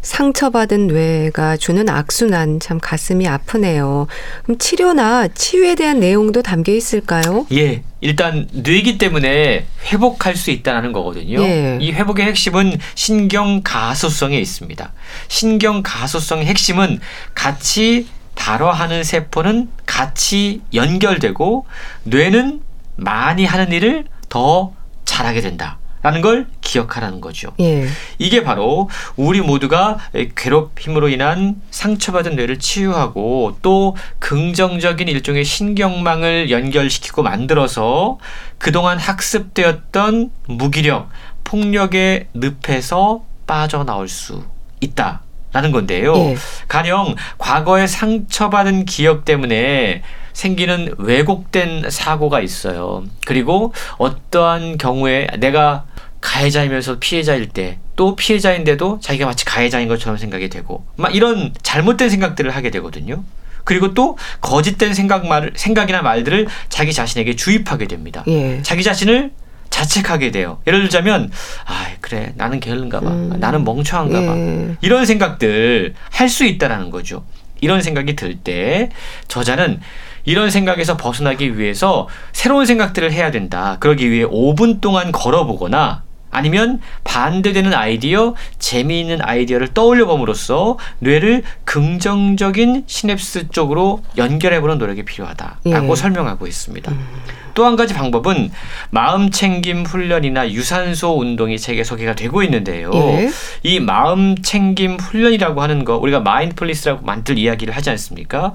음. 0.00 0.02
상처받은 0.02 0.86
뇌가 0.88 1.56
주는 1.56 1.88
악순환 1.88 2.60
참 2.60 2.78
가슴이 2.78 3.28
아프네요. 3.28 4.06
그럼 4.42 4.58
치료나 4.58 5.28
치유에 5.28 5.74
대한 5.74 6.00
내용도 6.00 6.42
담겨 6.42 6.72
있을까요? 6.72 7.46
예. 7.52 7.82
일단 8.02 8.48
뇌기 8.52 8.96
때문에 8.96 9.66
회복할 9.92 10.34
수 10.34 10.50
있다는 10.50 10.92
거거든요. 10.92 11.42
예. 11.42 11.78
이 11.80 11.92
회복의 11.92 12.26
핵심은 12.26 12.78
신경 12.94 13.60
가소성에 13.62 14.38
있습니다. 14.38 14.92
신경 15.28 15.82
가소성의 15.82 16.46
핵심은 16.46 17.00
같이 17.34 18.06
발화하는 18.36 19.04
세포는 19.04 19.68
같이 19.84 20.62
연결되고 20.72 21.66
뇌는 22.04 22.62
많이 22.96 23.44
하는 23.44 23.70
일을 23.70 24.06
더 24.30 24.72
잘하게 25.04 25.42
된다. 25.42 25.79
라는 26.02 26.20
걸 26.22 26.46
기억하라는 26.60 27.20
거죠. 27.20 27.52
예. 27.60 27.86
이게 28.18 28.42
바로 28.42 28.88
우리 29.16 29.40
모두가 29.40 29.98
괴롭힘으로 30.34 31.08
인한 31.08 31.60
상처받은 31.70 32.36
뇌를 32.36 32.58
치유하고 32.58 33.58
또 33.60 33.96
긍정적인 34.18 35.08
일종의 35.08 35.44
신경망을 35.44 36.50
연결시키고 36.50 37.22
만들어서 37.22 38.18
그동안 38.58 38.98
학습되었던 38.98 40.30
무기력, 40.46 41.08
폭력의 41.44 42.28
늪에서 42.34 43.24
빠져나올 43.46 44.08
수 44.08 44.44
있다. 44.80 45.22
라는 45.52 45.72
건데요. 45.72 46.14
예. 46.14 46.36
가령 46.68 47.16
과거에 47.36 47.88
상처받은 47.88 48.84
기억 48.84 49.24
때문에 49.24 50.02
생기는 50.32 50.94
왜곡된 50.96 51.90
사고가 51.90 52.40
있어요. 52.40 53.02
그리고 53.26 53.72
어떠한 53.98 54.78
경우에 54.78 55.26
내가 55.38 55.86
가해자이면서 56.20 56.98
피해자일 57.00 57.48
때 57.48 57.78
또 57.96 58.16
피해자인데도 58.16 58.98
자기가 59.02 59.26
마치 59.26 59.44
가해자인 59.44 59.86
것처럼 59.86 60.16
생각이 60.16 60.48
되고 60.48 60.86
막 60.96 61.14
이런 61.14 61.52
잘못된 61.62 62.08
생각들을 62.08 62.50
하게 62.56 62.70
되거든요. 62.70 63.22
그리고 63.64 63.92
또 63.92 64.16
거짓된 64.40 64.94
생각 64.94 65.26
말 65.26 65.52
생각이나 65.54 66.00
말들을 66.00 66.46
자기 66.70 66.94
자신에게 66.94 67.36
주입하게 67.36 67.88
됩니다. 67.88 68.24
예. 68.26 68.62
자기 68.62 68.82
자신을 68.82 69.32
자책하게 69.68 70.30
돼요. 70.30 70.62
예를 70.66 70.80
들자면 70.80 71.30
아 71.66 71.88
그래 72.00 72.32
나는 72.36 72.58
게을른가 72.58 73.00
봐. 73.00 73.10
음. 73.10 73.36
나는 73.38 73.64
멍청한가 73.64 74.18
봐. 74.18 74.34
예. 74.38 74.76
이런 74.80 75.04
생각들 75.04 75.92
할 76.10 76.30
수 76.30 76.46
있다라는 76.46 76.90
거죠. 76.90 77.26
이런 77.60 77.82
생각이 77.82 78.16
들 78.16 78.38
때 78.38 78.88
저자는 79.28 79.78
이런 80.24 80.48
생각에서 80.48 80.96
벗어나기 80.96 81.58
위해서 81.58 82.08
새로운 82.32 82.64
생각들을 82.64 83.12
해야 83.12 83.30
된다. 83.30 83.76
그러기 83.78 84.10
위해 84.10 84.24
5분 84.24 84.80
동안 84.80 85.12
걸어보거나 85.12 86.04
아니면 86.30 86.80
반대되는 87.04 87.74
아이디어, 87.74 88.34
재미있는 88.58 89.20
아이디어를 89.22 89.68
떠올려 89.74 90.06
봄으로써 90.06 90.78
뇌를 90.98 91.42
긍정적인 91.64 92.84
시냅스 92.86 93.48
쪽으로 93.48 94.02
연결해 94.16 94.60
보는 94.60 94.78
노력이 94.78 95.04
필요하다라고 95.04 95.90
예. 95.90 95.94
설명하고 95.96 96.46
있습니다. 96.46 96.90
음. 96.92 97.06
또한 97.54 97.76
가지 97.76 97.94
방법은 97.94 98.50
마음 98.90 99.30
챙김 99.30 99.84
훈련이나 99.84 100.50
유산소 100.52 101.18
운동이 101.18 101.58
책에 101.58 101.84
소개가 101.84 102.14
되고 102.14 102.42
있는데요. 102.42 102.90
예. 102.94 103.30
이 103.62 103.80
마음 103.80 104.40
챙김 104.40 104.96
훈련이라고 104.98 105.60
하는 105.60 105.84
거 105.84 105.96
우리가 105.96 106.20
마인드풀리스라고 106.20 107.04
만들 107.04 107.38
이야기를 107.38 107.74
하지 107.74 107.90
않습니까? 107.90 108.52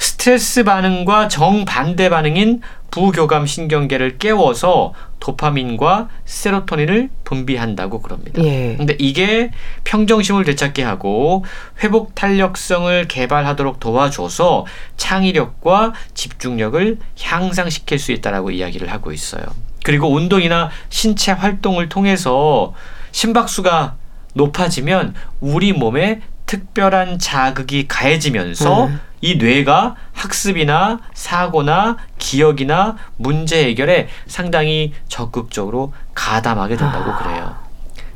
스트레스 0.00 0.64
반응과 0.64 1.28
정반대 1.28 2.08
반응인 2.08 2.62
부교감 2.90 3.46
신경계를 3.46 4.16
깨워서 4.16 4.94
도파민과 5.20 6.08
세로토닌을 6.24 7.10
분비한다고 7.24 8.00
그럽니다. 8.00 8.42
예. 8.42 8.76
근데 8.78 8.96
이게 8.98 9.50
평정심을 9.84 10.44
되찾게 10.44 10.82
하고 10.82 11.44
회복 11.82 12.14
탄력성을 12.14 13.06
개발하도록 13.08 13.78
도와줘서 13.78 14.64
창의력과 14.96 15.92
집중력을 16.14 16.98
향상시킬 17.20 17.98
수 17.98 18.12
있다라고 18.12 18.50
이야기를 18.50 18.90
하고 18.90 19.12
있어요. 19.12 19.44
그리고 19.84 20.10
운동이나 20.12 20.70
신체 20.88 21.32
활동을 21.32 21.90
통해서 21.90 22.72
심박수가 23.12 23.96
높아지면 24.34 25.14
우리 25.40 25.72
몸에 25.72 26.22
특별한 26.50 27.20
자극이 27.20 27.86
가해지면서 27.86 28.86
음. 28.86 29.00
이 29.20 29.36
뇌가 29.36 29.94
학습이나 30.12 30.98
사고나 31.14 31.96
기억이나 32.18 32.96
문제 33.16 33.66
해결에 33.66 34.08
상당히 34.26 34.92
적극적으로 35.06 35.92
가담하게 36.12 36.76
된다고 36.76 37.16
그래요. 37.18 37.54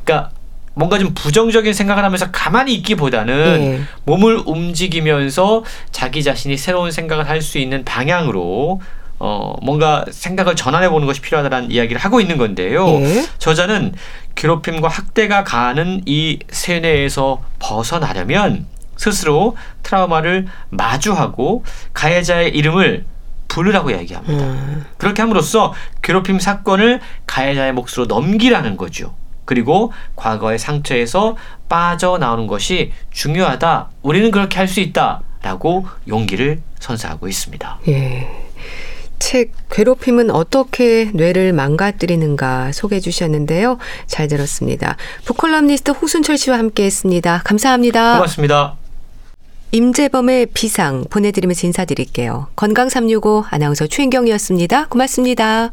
그러니까 0.05 0.33
뭔가 0.75 0.99
좀 0.99 1.15
부정적인 1.15 1.73
생각을 1.73 2.03
하면서 2.03 2.33
가만히 2.33 2.75
있기보다는 2.75 3.61
네. 3.61 3.83
몸을 4.05 4.43
움직이면서 4.45 5.63
자기 5.93 6.25
자신이 6.25 6.57
새로운 6.57 6.91
생각을 6.91 7.29
할 7.29 7.41
수 7.41 7.59
있는 7.59 7.85
방향으로 7.85 8.81
어, 9.19 9.55
뭔가 9.63 10.05
생각을 10.11 10.57
전환해 10.57 10.89
보는 10.89 11.07
것이 11.07 11.21
필요하다는 11.21 11.71
이야기를 11.71 12.01
하고 12.01 12.21
있는 12.21 12.37
건데요. 12.37 12.87
네. 12.87 13.27
저자는 13.39 13.95
괴롭힘과 14.35 14.89
학대가 14.89 15.45
가하는 15.45 16.03
이 16.07 16.41
세뇌에서 16.51 17.43
벗어나려면 17.59 18.67
스스로 18.97 19.57
트라우마를 19.83 20.47
마주하고 20.71 21.65
가해자의 21.93 22.51
이름을 22.51 23.05
부르라고 23.49 23.91
이야기합니다. 23.91 24.45
음. 24.45 24.85
그렇게 24.99 25.23
함으로써 25.23 25.73
괴롭힘 26.03 26.41
사건을 26.41 27.01
가해자의 27.27 27.73
몫으로 27.73 28.07
넘기라는 28.09 28.77
거죠. 28.77 29.15
그리고 29.45 29.93
과거의 30.17 30.59
상처에서 30.59 31.37
빠져나오는 31.69 32.47
것이 32.47 32.93
중요하다. 33.13 33.91
우리는 34.03 34.31
그렇게 34.31 34.59
할 34.59 34.67
수 34.67 34.81
있다. 34.81 35.21
라고 35.43 35.87
용기를 36.09 36.63
선사하고 36.81 37.29
있습니다. 37.29 37.79
예. 37.89 38.44
책 39.25 39.53
괴롭힘은 39.71 40.31
어떻게 40.31 41.11
뇌를 41.15 41.55
망가뜨리는가 41.55 42.73
소개해 42.73 43.01
주셨는데요. 43.01 43.79
잘 44.07 44.29
들었습니다. 44.29 44.99
북컬럼니스트 45.25 45.93
홍순철 45.93 46.37
씨와 46.37 46.59
함께 46.59 46.85
했습니다. 46.85 47.41
감사합니다. 47.43 48.17
고맙습니다. 48.17 48.77
임재범의 49.73 50.49
비상 50.53 51.05
보내드리면서 51.09 51.67
인사드릴게요. 51.67 52.49
건강365 52.55 53.47
아나운서 53.49 53.87
최인경이었습니다. 53.87 54.89
고맙습니다. 54.89 55.73